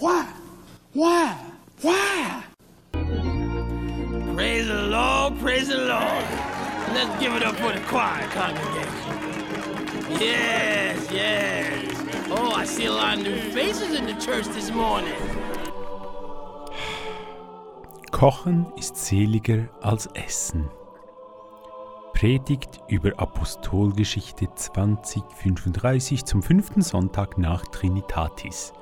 Why? 0.00 0.24
Why? 0.94 1.34
Why? 1.82 2.42
Praise 4.34 4.66
the 4.66 5.34
praise 5.42 5.68
the 5.68 5.76
Lord. 5.76 6.24
Let's 6.94 7.18
give 7.20 7.34
it 7.36 7.42
up 7.42 7.56
for 7.56 7.72
the 7.72 7.80
choir 7.80 8.26
congregation. 8.28 10.18
Yes, 10.18 11.10
yes. 11.12 11.93
Oh, 12.36 12.52
I 12.56 12.66
see 12.66 12.86
a 12.86 12.92
lot 12.92 13.16
of 13.18 13.22
new 13.22 13.36
faces 13.52 13.96
in 13.96 14.06
the 14.06 14.14
church 14.14 14.46
this 14.54 14.72
morning. 14.72 15.14
Kochen 18.10 18.66
ist 18.76 18.96
seliger 18.96 19.68
als 19.80 20.06
Essen. 20.14 20.68
Predigt 22.12 22.80
über 22.88 23.12
Apostolgeschichte 23.18 24.48
2035 24.52 26.24
zum 26.24 26.42
fünften 26.42 26.82
Sonntag 26.82 27.38
nach 27.38 27.64
Trinitatis. 27.66 28.72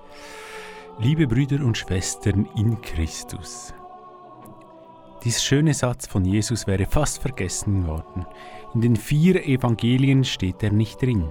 Liebe 0.98 1.26
Brüder 1.26 1.62
und 1.64 1.76
Schwestern 1.76 2.48
in 2.57 2.80
Christus. 2.80 3.74
Dieser 5.24 5.40
schöne 5.40 5.74
Satz 5.74 6.07
von 6.07 6.24
Jesus 6.24 6.66
wäre 6.66 6.86
fast 6.86 7.20
vergessen 7.20 7.86
worden. 7.86 8.24
In 8.74 8.80
den 8.80 8.96
vier 8.96 9.46
Evangelien 9.46 10.24
steht 10.24 10.62
er 10.62 10.72
nicht 10.72 11.03
drin. 11.03 11.30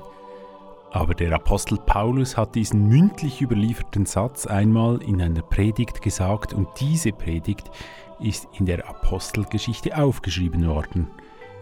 Aber 0.91 1.15
der 1.15 1.33
Apostel 1.33 1.77
Paulus 1.77 2.35
hat 2.35 2.55
diesen 2.55 2.87
mündlich 2.87 3.41
überlieferten 3.41 4.05
Satz 4.05 4.45
einmal 4.45 5.01
in 5.01 5.21
einer 5.21 5.41
Predigt 5.41 6.01
gesagt 6.01 6.53
und 6.53 6.67
diese 6.79 7.13
Predigt 7.13 7.71
ist 8.19 8.49
in 8.59 8.65
der 8.65 8.87
Apostelgeschichte 8.87 9.97
aufgeschrieben 9.97 10.67
worden. 10.67 11.07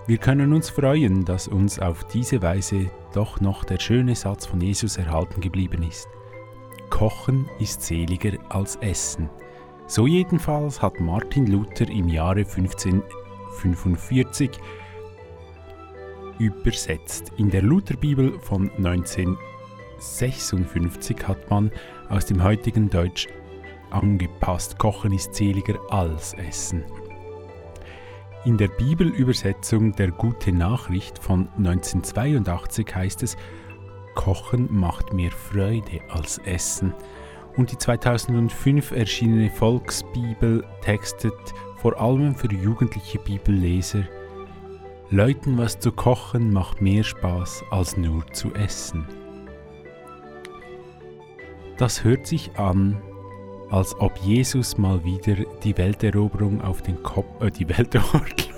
Wir 0.08 0.18
können 0.18 0.54
uns 0.54 0.72
freuen, 0.72 1.26
dass 1.26 1.48
uns 1.48 1.78
auf 1.78 2.04
diese 2.06 2.42
Weise 2.42 2.90
doch 3.14 3.40
noch 3.40 3.64
der 3.64 3.80
schöne 3.80 4.16
Satz 4.16 4.48
von 4.48 4.60
Jesus 4.60 4.98
erhalten 4.98 5.42
geblieben 5.42 5.84
ist. 5.84 6.08
Kochen 6.90 7.48
ist 7.60 7.84
seliger 7.84 8.32
als 8.50 8.78
Essen. 8.78 9.30
So 9.86 10.08
jedenfalls 10.08 10.82
hat 10.82 11.00
Martin 11.00 11.46
Luther 11.46 11.88
im 11.88 12.10
Jahre 12.10 12.40
1545 12.40 14.50
übersetzt. 16.40 17.32
In 17.38 17.52
der 17.52 17.62
Lutherbibel 17.62 18.40
von 18.40 18.72
1956 18.78 21.28
hat 21.28 21.48
man 21.50 21.72
aus 22.10 22.26
dem 22.26 22.44
heutigen 22.44 22.90
Deutsch 22.90 23.28
angepasst, 23.92 24.80
Kochen 24.80 25.14
ist 25.14 25.36
seliger 25.36 25.78
als 25.90 26.34
Essen. 26.34 26.84
In 28.46 28.58
der 28.58 28.70
Bibelübersetzung 28.70 29.92
der 29.94 30.12
Gute 30.12 30.54
Nachricht 30.54 31.20
von 31.20 31.50
1982 31.58 32.96
heißt 32.96 33.24
es, 33.24 33.36
Kochen 34.16 34.68
macht 34.72 35.12
mehr 35.14 35.32
Freude 35.32 36.00
als 36.10 36.38
Essen. 36.40 36.94
Und 37.58 37.72
die 37.72 37.78
2005 37.78 38.92
erschienene 38.92 39.50
Volksbibel 39.50 40.64
textet 40.82 41.34
vor 41.78 42.00
allem 42.00 42.36
für 42.36 42.52
jugendliche 42.52 43.18
Bibelleser, 43.20 44.04
Leuten 45.12 45.58
was 45.58 45.80
zu 45.80 45.92
kochen 45.92 46.54
macht 46.54 46.82
mehr 46.82 47.04
Spaß 47.04 47.64
als 47.72 47.98
nur 47.98 48.28
zu 48.32 48.54
essen. 48.54 49.08
Das 51.78 52.04
hört 52.04 52.28
sich 52.28 52.52
an, 52.60 53.02
als 53.72 54.00
ob 54.00 54.16
Jesus 54.20 54.78
mal 54.78 55.04
wieder 55.04 55.38
die 55.64 55.76
Welteroberung 55.76 56.62
auf 56.62 56.84
den 56.84 57.02
Kopf, 57.02 57.42
äh, 57.42 57.50
die 57.50 57.68
Weltordnung, 57.68 58.54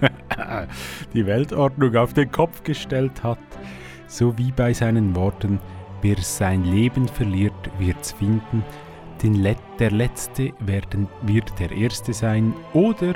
die 1.12 1.26
Weltordnung 1.26 1.96
auf 1.96 2.12
den 2.12 2.30
Kopf 2.30 2.62
gestellt 2.62 3.24
hat, 3.24 3.40
so 4.06 4.38
wie 4.38 4.52
bei 4.52 4.72
seinen 4.72 5.16
Worten, 5.16 5.58
wer 6.02 6.18
sein 6.18 6.62
Leben 6.62 7.08
verliert, 7.08 7.70
wird's 7.80 8.12
finden, 8.12 8.62
den 9.24 9.34
Let 9.34 9.58
der 9.80 9.90
Letzte 9.90 10.52
werden, 10.60 11.08
wird 11.22 11.58
der 11.58 11.72
Erste 11.72 12.12
sein, 12.12 12.54
oder 12.74 13.14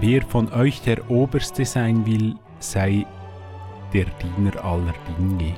wer 0.00 0.22
von 0.22 0.52
euch 0.52 0.80
der 0.82 1.10
Oberste 1.10 1.64
sein 1.64 2.04
will, 2.06 2.36
sei 2.58 3.06
der 3.92 4.06
Diener 4.06 4.64
aller 4.64 4.94
Dinge. 5.18 5.54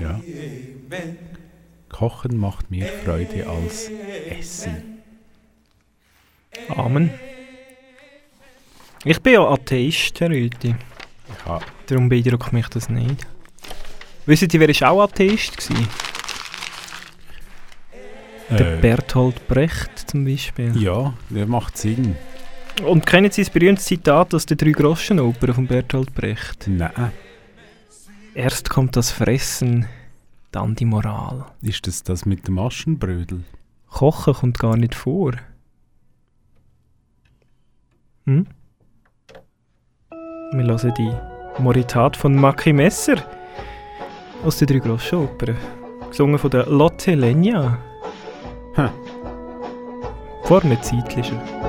Ja. 0.00 0.20
Kochen 1.88 2.36
macht 2.38 2.70
mehr 2.70 2.86
Freude 3.04 3.46
als 3.48 3.90
Essen. 4.38 5.00
Amen. 6.68 7.10
Ich 9.04 9.20
bin 9.22 9.34
ja 9.34 9.40
Atheist, 9.48 10.20
Herr 10.20 10.30
Rüthi. 10.30 10.74
Ja. 11.46 11.60
Darum 11.86 12.08
beeindruckt 12.08 12.52
mich 12.52 12.68
das 12.68 12.88
nicht. 12.88 13.26
Wisst 14.26 14.52
ihr, 14.52 14.60
wer 14.60 14.68
ist 14.68 14.82
auch 14.82 15.02
Atheist 15.02 15.70
war? 15.70 15.86
Der 18.58 18.74
Äh. 18.74 18.80
Bertolt 18.80 19.46
Brecht 19.48 20.10
zum 20.10 20.24
Beispiel. 20.24 20.76
Ja, 20.80 21.14
der 21.30 21.46
macht 21.46 21.76
Sinn. 21.78 22.16
Und 22.84 23.06
kennen 23.06 23.30
Sie 23.30 23.42
das 23.42 23.50
berühmte 23.50 23.82
Zitat 23.82 24.34
aus 24.34 24.44
der 24.44 24.56
Drei-Groschen-Oper 24.56 25.54
von 25.54 25.66
Bertolt 25.66 26.14
Brecht? 26.14 26.68
Nein. 26.68 27.12
Erst 28.34 28.68
kommt 28.68 28.96
das 28.96 29.10
Fressen, 29.10 29.86
dann 30.52 30.74
die 30.74 30.84
Moral. 30.84 31.46
Ist 31.62 31.86
das 31.86 32.02
das 32.02 32.26
mit 32.26 32.46
dem 32.46 32.58
Aschenbrödel? 32.58 33.44
Kochen 33.88 34.34
kommt 34.34 34.58
gar 34.58 34.76
nicht 34.76 34.94
vor. 34.94 35.32
Hm? 38.26 38.46
Wir 40.52 40.64
hören 40.64 40.94
die 40.98 41.62
Moritat 41.62 42.16
von 42.16 42.36
Maki 42.36 42.74
Messer 42.74 43.16
aus 44.44 44.58
der 44.58 44.66
Drei-Groschen-Oper. 44.66 45.54
Gesungen 46.10 46.38
von 46.38 46.50
der 46.50 46.66
Lotte 46.66 47.14
Lenya. 47.14 47.78
Hm. 48.74 48.90
Vorne 50.44 50.78
zeitlicher. 50.82 51.42
Und 51.62 51.65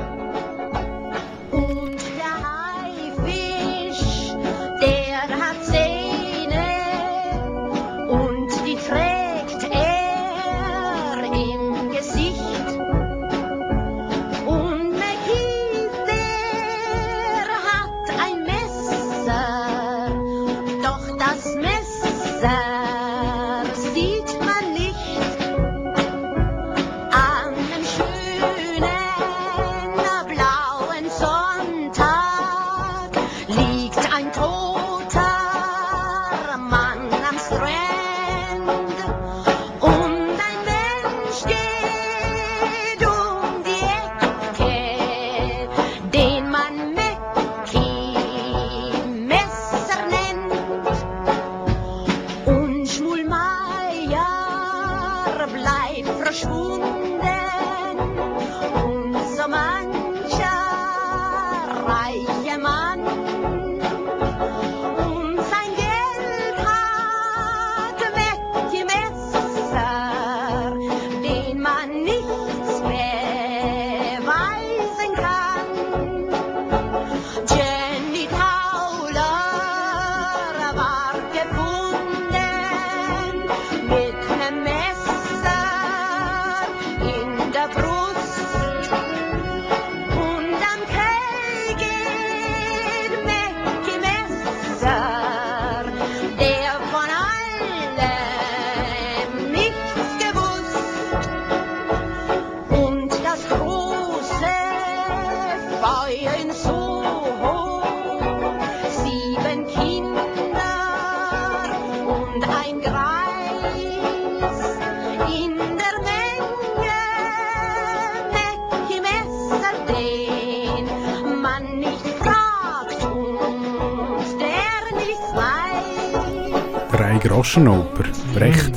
Groschenoper. 127.47 128.03
Brecht. 128.33 128.73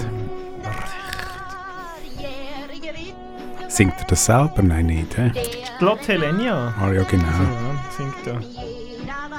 Singt 3.66 3.94
er 3.98 4.04
das 4.06 4.24
selber? 4.24 4.62
Nein, 4.62 4.86
nicht. 4.86 5.16
He? 5.16 5.30
Die 5.30 5.84
Lotte 5.84 6.12
Helenia. 6.12 6.72
Ah 6.80 6.92
ja, 6.92 7.02
genau. 7.02 7.26
Ja, 7.26 7.84
singt 7.96 8.14
da. 8.24 8.40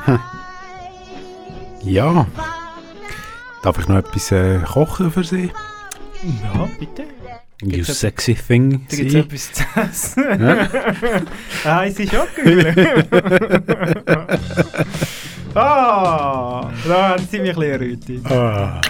Hm. 0.06 0.20
Ja. 1.84 2.28
Darf 3.64 3.80
ich 3.80 3.88
noch 3.88 4.00
etwas 4.00 4.34
äh, 4.34 4.60
kochen 4.60 5.10
für 5.10 5.24
Sie? 5.24 5.50
Ja, 6.44 6.68
bitte. 6.78 7.06
You 7.64 7.86
sexy 7.86 8.36
thing. 8.36 8.86
Da 8.90 8.98
gibt 8.98 9.14
es 9.14 9.16
etwas 9.16 9.54
zu 9.54 9.64
essen. 9.80 10.24
Ja. 10.42 10.68
Eine 11.64 11.76
heiße 11.76 12.04
Schokogüle. 12.06 13.06
ah, 15.56 16.70
da 16.86 17.10
haben 17.10 17.28
Sie 17.32 17.40
mich 17.40 17.52
ein 17.52 17.56
bisschen 17.56 17.72
errötet. 17.72 18.26
Ah. 18.30 18.82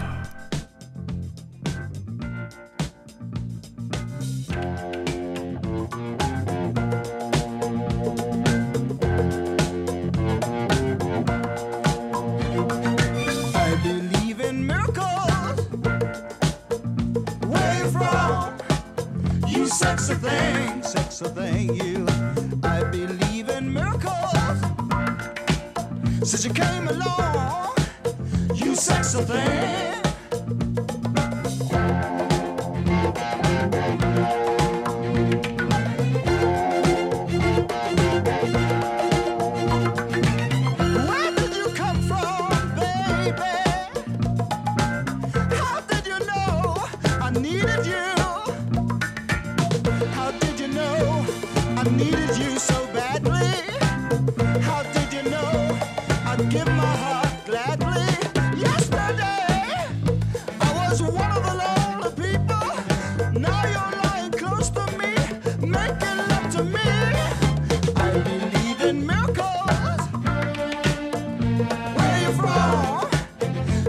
From? 72.33 73.09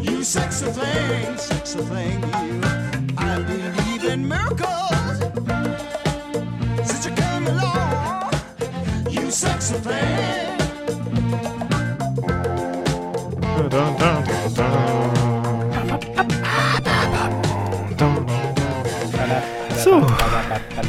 You 0.02 0.24
sexy 0.24 0.66
thing, 0.66 2.31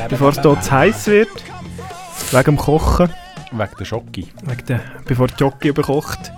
bevor 0.10 0.30
es 0.30 0.42
dort 0.42 0.64
zu 0.64 0.72
heiß 0.72 1.08
wird, 1.08 1.30
wegen 2.32 2.44
dem 2.44 2.58
Kochen, 2.58 3.10
Wegen 3.52 3.72
der 3.78 3.86
Schocke. 3.86 4.24
wegen 4.44 4.66
der, 4.68 4.82
bevor 5.06 5.28
die 5.28 5.36
Jockey 5.38 5.70
überkocht, 5.70 6.32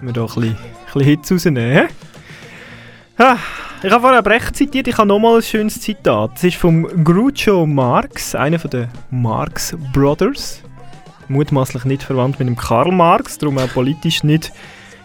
müssen 0.00 0.06
wir 0.06 0.12
da 0.12 0.20
ein 0.22 0.26
bisschen, 0.26 0.42
ein 0.50 0.56
bisschen 0.86 1.02
Hitze 1.02 1.34
rausnehmen. 1.34 1.88
Ah, 3.18 3.36
ich 3.82 3.90
habe 3.90 4.00
vorher 4.00 4.22
Brecht 4.22 4.56
zitiert, 4.56 4.88
ich 4.88 4.96
habe 4.96 5.06
nochmal 5.06 5.36
ein 5.36 5.42
schönes 5.42 5.80
Zitat. 5.80 6.32
Das 6.34 6.44
ist 6.44 6.56
vom 6.56 7.04
Groucho 7.04 7.66
Marx, 7.66 8.34
einer 8.34 8.58
von 8.58 8.70
den 8.70 8.88
Marx 9.10 9.76
Brothers. 9.92 10.62
Mutmaßlich 11.28 11.84
nicht 11.84 12.02
verwandt 12.02 12.38
mit 12.38 12.48
dem 12.48 12.56
Karl 12.56 12.92
Marx, 12.92 13.38
darum 13.38 13.58
auch 13.58 13.68
politisch 13.72 14.24
nicht 14.24 14.52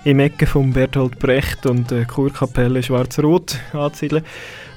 im 0.06 0.20
Ecke 0.20 0.48
von 0.48 0.72
Bertolt 0.74 1.20
Brecht 1.20 1.66
und 1.66 1.92
äh, 1.92 2.06
Kurkapelle 2.06 2.82
Schwarz-Rot 2.82 3.58
anzusiedeln. 3.74 4.24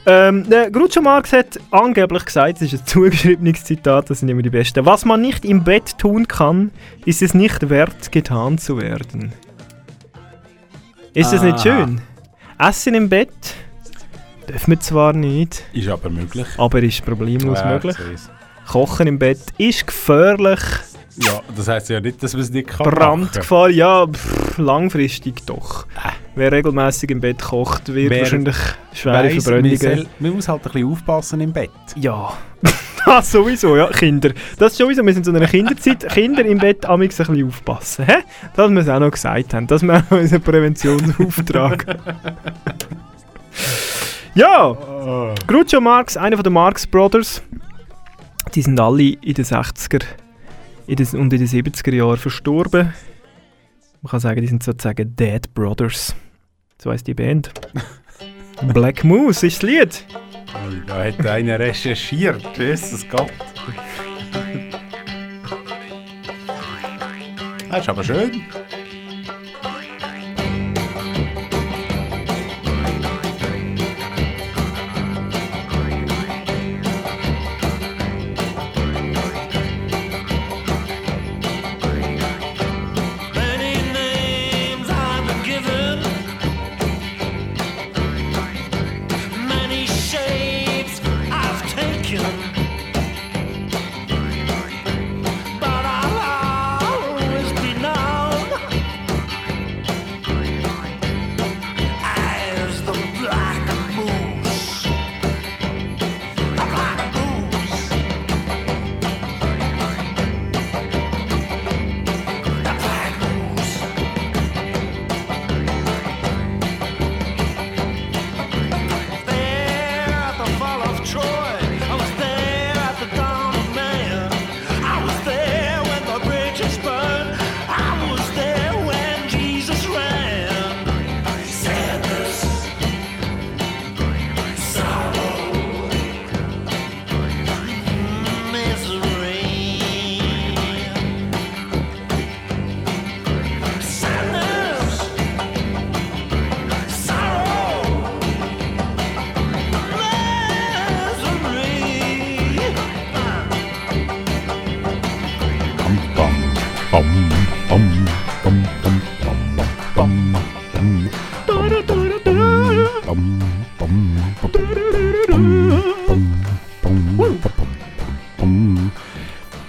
Ähm, 0.05 0.49
der 0.51 0.71
Groucho 0.71 1.01
Marx 1.01 1.33
hat 1.33 1.61
angeblich 1.71 2.25
gesagt, 2.25 2.57
das 2.61 2.73
ist 2.73 2.81
ein 2.83 2.87
zugeschriebenes 2.87 3.63
Zitat, 3.65 4.11
das 4.11 4.19
sind 4.21 4.29
immer 4.29 4.43
die 4.43 4.51
besten. 4.51 4.85
Was 4.85 5.05
man 5.05 5.21
nicht 5.21 5.45
im 5.45 5.63
Bett 5.63 5.97
tun 5.99 6.27
kann, 6.27 6.73
ist 7.05 7.23
es 7.23 7.35
nicht 7.35 7.69
wert, 7.71 8.11
getan 8.11 8.59
zu 8.59 8.81
werden. 8.81 9.33
Ist 11.15 11.33
das 11.33 11.43
nicht 11.43 11.61
schön? 11.61 12.01
Essen 12.59 12.95
im 12.95 13.09
Bett 13.09 13.31
dürfen 14.49 14.73
wir 14.73 14.81
zwar 14.81 15.13
nicht, 15.13 15.63
Ist 15.73 15.89
aber 15.89 16.11
möglich. 16.11 16.47
aber 16.59 16.83
ist 16.83 17.05
problemlos 17.05 17.59
Ja, 17.61 17.67
möglich. 17.69 17.97
Kochen 18.67 19.07
im 19.07 19.19
Bett 19.19 19.39
ist 19.59 19.87
gefährlich. 19.87 20.61
Ja, 21.17 21.43
das 21.55 21.69
heisst 21.69 21.91
ja 21.91 22.01
nicht, 22.01 22.23
dass 22.23 22.33
man 22.33 22.43
es 22.43 22.51
nicht 22.51 22.69
kann 22.69 22.87
machen. 22.87 22.97
Brandgefahr, 22.97 23.69
ja, 23.69 24.07
pff, 24.07 24.57
langfristig 24.59 25.45
doch. 25.45 25.87
Wer 26.35 26.53
regelmäßig 26.53 27.11
im 27.11 27.21
Bett 27.21 27.43
kocht, 27.43 27.93
wird 27.93 28.11
Wer 28.11 28.21
wahrscheinlich 28.21 28.57
schwere 28.95 29.25
Weiss, 29.25 29.35
man, 29.35 29.43
Verbrennungen. 29.43 29.79
soll, 29.79 30.07
man 30.21 30.31
muss 30.33 30.49
halt 30.49 30.65
ein 30.65 30.73
bisschen 30.73 30.91
aufpassen 30.91 31.41
im 31.43 31.53
Bett. 31.53 31.71
Ja. 31.97 32.33
das 33.05 33.31
sowieso, 33.33 33.77
ja, 33.77 33.89
Kinder. 33.89 34.31
Das 34.59 34.73
ist 34.73 34.79
sowieso, 34.79 35.05
wir 35.05 35.13
sind 35.13 35.27
in 35.27 35.35
so 35.35 35.39
einer 35.39 35.47
Kinderzeit. 35.47 36.09
Kinder 36.09 36.45
im 36.47 36.59
Bett 36.59 36.87
amix 36.87 37.21
ein 37.21 37.27
bisschen 37.27 37.47
aufpassen. 37.47 38.07
Hä? 38.07 38.17
Das 38.57 38.71
wir 38.71 38.81
es 38.81 38.89
auch 38.89 39.01
noch 39.01 39.11
gesagt 39.11 39.53
haben. 39.53 39.67
Das 39.67 39.83
ist 39.83 39.91
auch 39.91 40.03
unser 40.11 40.39
Präventionsauftrag. 40.39 41.85
ja, 44.35 45.35
Groucho 45.47 45.81
Marx, 45.81 46.17
einer 46.17 46.37
den 46.43 46.53
Marx 46.55 46.87
Brothers. 46.87 47.43
Die 48.55 48.63
sind 48.63 48.81
alle 48.81 49.03
in 49.03 49.35
den 49.35 49.45
60er 49.45 50.03
in 50.87 50.97
den, 50.97 51.07
und 51.15 51.33
in 51.33 51.39
den 51.39 51.49
70er 51.49 51.95
Jahren 51.95 52.17
verstorben. 52.17 52.93
Man 54.03 54.11
kann 54.11 54.21
sagen, 54.21 54.41
die 54.41 54.49
sind 54.49 54.63
sozusagen 54.63 55.15
Dead 55.15 55.53
Brothers. 55.55 56.15
So 56.81 56.91
heisst 56.91 57.07
die 57.07 57.15
Band. 57.15 57.53
Black 58.75 59.05
Moose 59.05 59.47
ist 59.47 59.63
das 59.63 59.69
Lied. 59.69 60.07
Oh, 60.55 60.73
da 60.87 61.05
hat 61.05 61.25
einer 61.27 61.59
recherchiert. 61.59 62.43
Jesus 62.57 63.09
Gott. 63.09 63.33
Das 67.71 67.81
ist 67.81 67.89
aber 67.89 68.05
schön. 68.05 68.43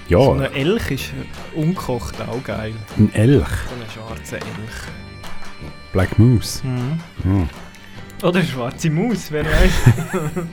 Ja, 0.07 0.19
So 0.19 0.31
ein 0.33 0.53
Elch 0.53 0.91
ist 0.91 1.13
ungekocht 1.55 2.15
auch 2.21 2.43
geil. 2.43 2.73
ein 2.97 3.13
Elch. 3.13 3.47
So 3.47 3.75
ein 3.75 3.89
schwarzer 4.15 4.35
Elch. 4.37 4.87
Black 5.91 6.19
Moose. 6.19 6.65
Mhm. 6.65 6.99
Hm. 7.23 7.49
Oder 8.21 8.41
schwarze 8.43 8.89
Maus, 8.89 9.27
wer 9.31 9.45
weiß. 9.45 9.71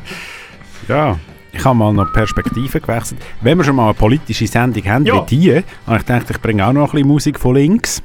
Ja, 0.88 1.18
ich 1.52 1.62
habe 1.64 1.76
mal 1.76 1.92
noch 1.92 2.06
die 2.06 2.12
Perspektive 2.14 2.80
gewechselt. 2.80 3.20
Wenn 3.42 3.58
wir 3.58 3.64
schon 3.64 3.76
mal 3.76 3.84
eine 3.84 3.94
politische 3.94 4.46
Sendung 4.46 4.82
haben 4.86 5.04
Ja. 5.04 5.22
wie 5.22 5.26
die, 5.36 5.52
habe 5.86 5.98
ich 5.98 6.06
gedacht, 6.06 6.30
ich 6.30 6.40
bringe 6.40 6.66
auch 6.66 6.72
noch 6.72 6.88
ein 6.88 6.92
bisschen 6.92 7.06
Musik 7.08 7.38
von 7.38 7.54
links. 7.54 8.02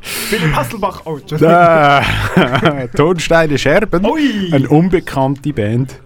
Philipp 0.00 0.54
Hasselbach, 0.54 1.02
oh, 1.04 1.18
Tonsteine 2.96 3.58
Scherben, 3.58 4.04
eine 4.52 4.68
unbekannte 4.68 5.52
Band. 5.52 6.00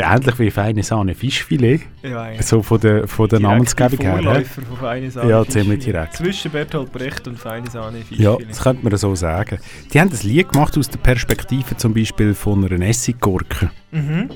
Ähnlich 0.00 0.38
wie 0.38 0.50
Feine 0.52 0.84
Sahne 0.84 1.12
Fischfilet. 1.12 1.80
Ja, 2.04 2.40
so 2.40 2.62
von 2.62 2.78
der, 2.78 3.08
von 3.08 3.28
der 3.28 3.40
Namensgebung 3.40 3.98
her. 3.98 4.44
von 4.44 4.64
Feine 4.78 5.10
Sahne 5.10 5.28
Ja, 5.28 5.44
ziemlich 5.44 5.84
direkt. 5.84 6.14
Zwischen 6.14 6.52
Bertolt 6.52 6.92
Brecht 6.92 7.26
und 7.26 7.36
Feine 7.36 7.68
Sahne 7.68 7.98
Ja, 7.98 8.04
Fischfilet. 8.36 8.48
das 8.50 8.62
könnte 8.62 8.84
man 8.88 8.96
so 8.96 9.16
sagen. 9.16 9.58
Die 9.92 10.00
haben 10.00 10.10
ein 10.12 10.18
Lied 10.22 10.52
gemacht 10.52 10.78
aus 10.78 10.88
der 10.88 10.98
Perspektive 10.98 11.76
zum 11.76 11.94
Beispiel 11.94 12.34
von 12.34 12.64
einer 12.64 12.86
Essiggurke. 12.86 13.70
Mhm. 13.90 14.28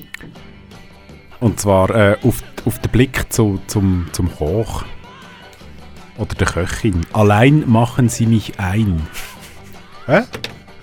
Und 1.39 1.61
zwar 1.61 1.89
äh, 1.91 2.17
auf, 2.23 2.43
auf 2.65 2.79
den 2.79 2.91
Blick 2.91 3.31
zu, 3.31 3.61
zum, 3.67 4.07
zum 4.11 4.29
Koch. 4.35 4.83
Oder 6.17 6.35
der 6.35 6.47
Köchin. 6.47 7.05
Allein 7.13 7.63
machen 7.69 8.09
sie 8.09 8.25
mich 8.25 8.59
ein. 8.59 9.07
Hä? 10.05 10.23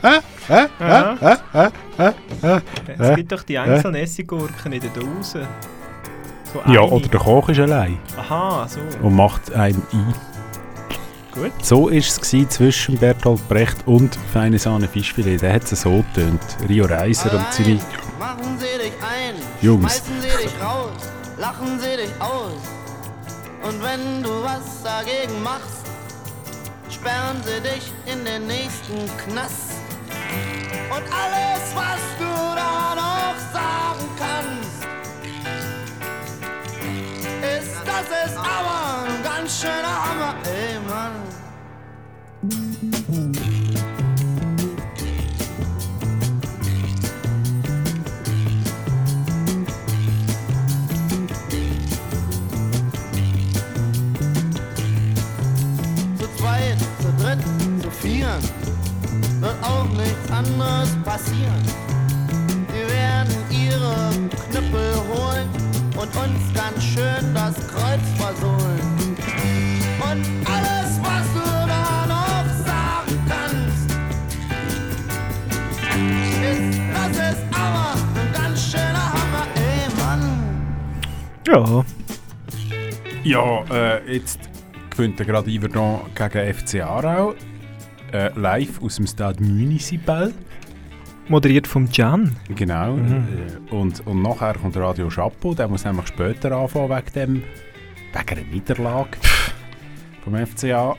Hä? 0.03 0.18
Hä? 0.49 0.66
Hä? 0.78 1.16
Hä? 1.20 1.37
Hä? 1.53 1.70
Hä? 1.99 2.12
Hä? 2.43 2.61
Es 2.99 3.16
gibt 3.16 3.31
doch 3.33 3.43
die 3.45 3.59
einzelnen 3.59 4.03
Essiggurken 4.03 4.72
in 4.72 4.81
der 4.81 4.91
Dose. 4.91 5.47
So 6.53 6.59
Ja, 6.72 6.81
eine. 6.81 6.91
oder 6.91 7.09
der 7.09 7.20
Koch 7.20 7.49
ist 7.51 7.61
allein. 7.61 7.99
Aha, 8.16 8.66
so. 8.66 8.81
Und 9.03 9.14
macht 9.14 9.53
einen 9.53 9.83
ein. 9.93 10.14
Gut. 11.33 11.53
So 11.64 11.85
war 11.85 11.93
es 11.93 12.16
zwischen 12.20 12.99
Bertolt 12.99 13.47
Brecht 13.49 13.87
und 13.87 14.18
Feine 14.33 14.59
Sahne 14.59 14.89
Fischfilet. 14.89 15.41
Der 15.43 15.53
hat 15.55 15.70
es 15.70 15.83
so 15.83 16.03
getönt. 16.12 16.41
Rio 16.68 16.87
Reiser 16.87 17.33
und 17.33 17.47
seine 17.53 17.78
Machen 18.18 18.59
sie 18.59 18.64
dich 18.83 18.93
ein, 19.01 19.35
Jungs. 19.62 19.83
schmeißen 19.99 20.20
sie 20.22 20.45
dich 20.45 20.61
raus, 20.61 20.91
lachen 21.39 21.78
sie 21.78 21.97
dich 22.03 22.20
aus. 22.20 22.80
Und 23.63 23.83
wenn 23.83 24.23
du 24.23 24.43
was 24.43 24.83
dagegen 24.83 25.43
machst, 25.43 25.87
sperren 26.91 27.43
sie 27.45 27.61
dich 27.61 27.93
in 28.07 28.25
den 28.25 28.47
nächsten 28.47 29.07
Knast. 29.19 29.73
Und 30.91 31.05
alles, 31.13 31.75
was 31.75 32.01
du 32.19 32.55
da 32.57 32.95
noch 32.95 33.37
sagen 33.53 34.09
kannst, 34.19 34.87
ist, 37.43 37.77
das 37.87 38.07
ist 38.27 38.37
aber 38.39 39.05
ein 39.07 39.23
ganz 39.23 39.61
schöner 39.61 40.05
Hammer, 40.05 40.35
ey 40.45 40.79
Mann. 40.89 41.31
Nichts 59.97 60.30
anderes 60.30 60.97
passieren. 61.05 61.64
Sie 62.72 62.84
werden 62.95 63.34
ihre 63.51 64.11
Knüppel 64.51 64.95
holen 65.09 65.49
und 65.97 66.16
uns 66.16 66.55
ganz 66.55 66.82
schön 66.82 67.34
das 67.34 67.55
Kreuz 67.68 68.01
versohlen. 68.16 69.16
Und 70.01 70.24
alles, 70.49 70.99
was 71.03 71.26
du 71.34 71.47
da 71.66 72.07
noch 72.07 72.47
sagen 72.66 73.16
kannst, 73.28 73.91
ist, 76.43 76.80
das 76.95 77.32
ist 77.32 77.43
aber 77.53 77.95
ein 78.18 78.32
ganz 78.32 78.70
schöner 78.70 79.12
Hammer, 79.12 79.47
ey 79.55 79.84
Mann. 79.99 80.22
Ja. 81.47 81.84
Ja, 83.22 83.64
äh, 83.70 84.14
jetzt 84.14 84.41
gewinnt 84.88 85.20
er 85.20 85.26
gerade 85.26 85.51
Iverdon 85.51 86.01
gegen 86.14 86.55
FC 86.55 86.80
Aarau. 86.82 87.34
Äh, 88.13 88.31
live 88.35 88.83
aus 88.83 88.97
dem 88.97 89.07
Stade 89.07 89.43
Municipal. 89.43 90.33
Moderiert 91.29 91.67
vom 91.67 91.91
Can. 91.91 92.35
Genau. 92.57 92.97
Mhm. 92.97 93.29
Äh, 93.71 93.75
und, 93.75 94.05
und 94.07 94.23
nachher 94.23 94.55
kommt 94.55 94.77
Radio 94.77 95.09
Chapeau. 95.09 95.55
Der 95.55 95.69
muss 95.69 95.85
nämlich 95.85 96.09
später 96.09 96.53
anfangen 96.53 96.91
wegen, 96.91 97.13
dem, 97.15 97.43
wegen 98.13 98.41
einer 98.41 98.53
Niederlage 98.53 99.11
vom 100.25 100.35
FCA. 100.47 100.97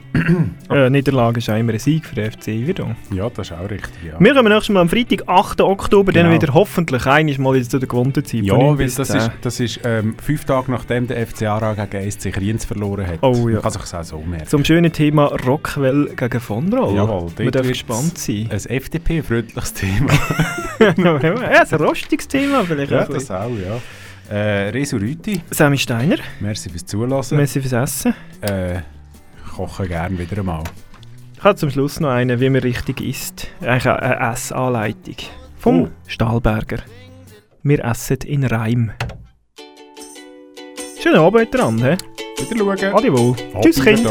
Äh, 0.69 0.89
Niederlage 0.89 1.39
ist 1.39 1.49
auch 1.49 1.55
immer 1.57 1.73
ein 1.73 1.79
Sieg 1.79 2.05
für 2.05 2.15
den 2.15 2.31
FC 2.31 2.47
Iverdon. 2.49 2.95
Ja, 3.13 3.29
das 3.29 3.47
ist 3.49 3.53
auch 3.57 3.69
richtig. 3.69 3.91
Ja, 4.05 4.19
Wir 4.19 4.33
kommen 4.33 4.49
nächstes 4.51 4.69
Mal 4.73 4.81
am 4.81 4.89
Freitag, 4.89 5.27
8. 5.27 5.61
Oktober, 5.61 6.11
dann 6.11 6.27
Genau. 6.29 6.41
wieder 6.41 6.53
hoffentlich 6.53 7.05
einmal 7.05 7.37
mal 7.39 7.53
wieder 7.55 7.67
zu 7.69 7.79
der 7.79 7.87
gewohnten 7.87 8.23
Zeit. 8.23 8.41
ja 8.43 8.55
weil 8.55 8.89
das 8.89 9.07
10. 9.07 9.17
ist, 9.17 9.31
das 9.41 9.59
ist 9.59 9.79
ähm, 9.83 10.15
fünf 10.23 10.45
Tage 10.45 10.71
nachdem 10.71 11.07
der 11.07 11.25
FC 11.27 11.43
Aarau 11.43 11.73
gegen 11.75 12.09
SC 12.11 12.31
Kriens 12.31 12.65
verloren 12.65 13.05
hat. 13.07 13.19
Oh 13.21 13.47
ja. 13.47 13.55
Man 13.55 13.61
kann 13.61 13.71
sich 13.71 13.81
das 13.81 13.93
auch 13.93 14.03
so 14.03 14.19
merken. 14.21 14.47
Zum 14.47 14.63
schönen 14.65 14.91
Thema 14.91 15.25
Rockwell 15.45 16.09
gegen 16.15 16.39
von 16.39 16.73
Roll. 16.73 16.95
Jawohl, 16.95 17.31
Man 17.37 17.51
darf 17.51 17.67
gespannt 17.67 18.17
sein. 18.17 18.47
Ein 18.49 18.57
FDP-freundliches 18.57 19.73
Thema. 19.73 20.13
ja, 20.79 21.15
ein 21.61 21.75
rostiges 21.81 22.27
Thema 22.27 22.63
vielleicht. 22.63 22.91
ja, 22.91 23.03
auch 23.03 23.09
das 23.09 23.29
auch, 23.29 23.49
ja. 23.49 23.79
Äh, 24.35 24.69
Resu 24.69 24.95
Rüti, 24.97 25.41
Sammy 25.51 25.77
Steiner, 25.77 26.15
merci 26.39 26.69
fürs 26.69 26.85
Zuhören. 26.85 27.21
merci 27.31 27.59
fürs 27.59 27.73
Essen. 27.73 28.13
Äh, 28.39 28.79
kochen 29.51 29.87
gerne 29.87 30.17
wieder 30.17 30.37
einmal. 30.39 30.63
Ich 31.37 31.43
habe 31.43 31.55
zum 31.55 31.69
Schluss 31.71 31.99
noch 31.99 32.09
eine, 32.09 32.39
wie 32.39 32.49
man 32.49 32.61
richtig 32.61 33.01
isst. 33.01 33.47
Eigentlich 33.61 33.85
eine- 33.87 34.31
Essanleitung. 34.33 35.15
Vom 35.57 35.83
Oh. 35.83 35.87
Stahlberger. 36.07 36.77
Wir 37.63 37.83
essen 37.85 38.17
in 38.25 38.43
Reim. 38.43 38.91
Schönen 41.01 41.17
Abend 41.17 41.53
dran, 41.53 41.77
hä? 41.83 41.97
Wieder 42.49 42.57
schauen. 42.77 42.93
Adi 42.95 43.11
wohl. 43.13 43.35
Tschüss, 43.61 43.83
Kind. 43.83 44.07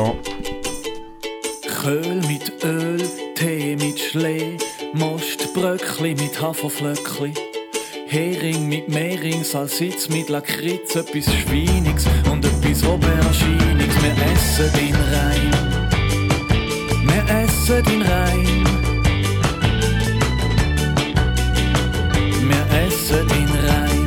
Köhl 1.83 2.17
mit 2.29 2.53
Öl, 2.65 3.01
Tee 3.37 3.77
mit 3.77 3.99
Schlee, 3.99 4.57
Most 4.93 5.55
Bröckli 5.55 6.15
mit 6.15 6.41
Haferflöckli. 6.41 7.33
Hering 8.11 8.69
mit 8.69 8.89
Mehring, 8.89 9.45
Salsitz 9.45 10.09
mit 10.09 10.29
Lakritz, 10.31 10.97
etwas 10.97 11.33
Schweiniges 11.33 12.07
und 12.29 12.45
etwas 12.45 12.85
Auberginiges. 12.85 14.03
Wir 14.03 14.17
essen 14.33 14.73
den 14.75 14.97
Reim. 15.15 15.53
Wir 17.07 17.25
essen 17.45 17.85
den 17.85 18.03
Reim. 18.03 18.65
Wir 22.49 22.67
essen 22.85 23.29
den 23.29 23.49
Reim. 23.69 24.07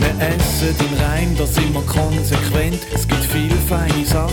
Wir 0.00 0.14
essen 0.28 0.74
den 0.78 0.94
Reim, 1.04 1.36
da 1.36 1.44
sind 1.44 1.74
wir 1.74 1.82
konsequent. 1.82 2.80
Es 2.94 3.06
gibt 3.06 3.22
viele 3.24 3.54
feine 3.68 4.06
Sachen, 4.06 4.25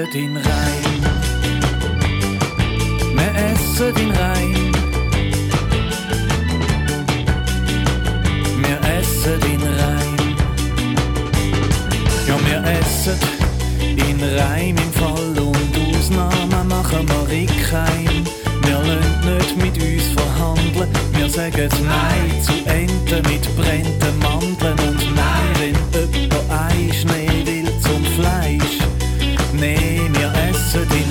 essen 0.00 0.12
den 0.12 0.36
Reim. 0.36 1.02
Wir 3.14 3.34
essen 3.52 3.94
den 3.94 4.10
Reim. 4.10 4.72
Wir 8.62 8.78
essen 8.98 9.40
den 9.40 9.62
Reim. 9.62 10.36
Ja, 12.26 12.36
wir 12.46 12.62
essen 12.78 13.18
in 13.96 14.22
Reim 14.38 14.76
im 14.76 14.92
Fall 14.92 15.38
und 15.38 15.96
Ausnahmen 15.96 16.68
machen 16.68 17.06
wir 17.08 17.30
in. 17.30 18.24
Wir 18.64 18.78
lassen 18.78 19.36
nicht 19.36 19.56
mit 19.56 19.76
uns 19.82 20.06
verhandeln, 20.14 20.88
wir 21.12 21.28
sagen 21.28 21.70
Nein 21.84 22.42
zu 22.42 22.52
Enten 22.70 23.22
mit 23.30 23.56
brennenden 23.56 24.18
Mandeln 24.20 24.78
und 24.88 25.09
Sudina 30.70 31.09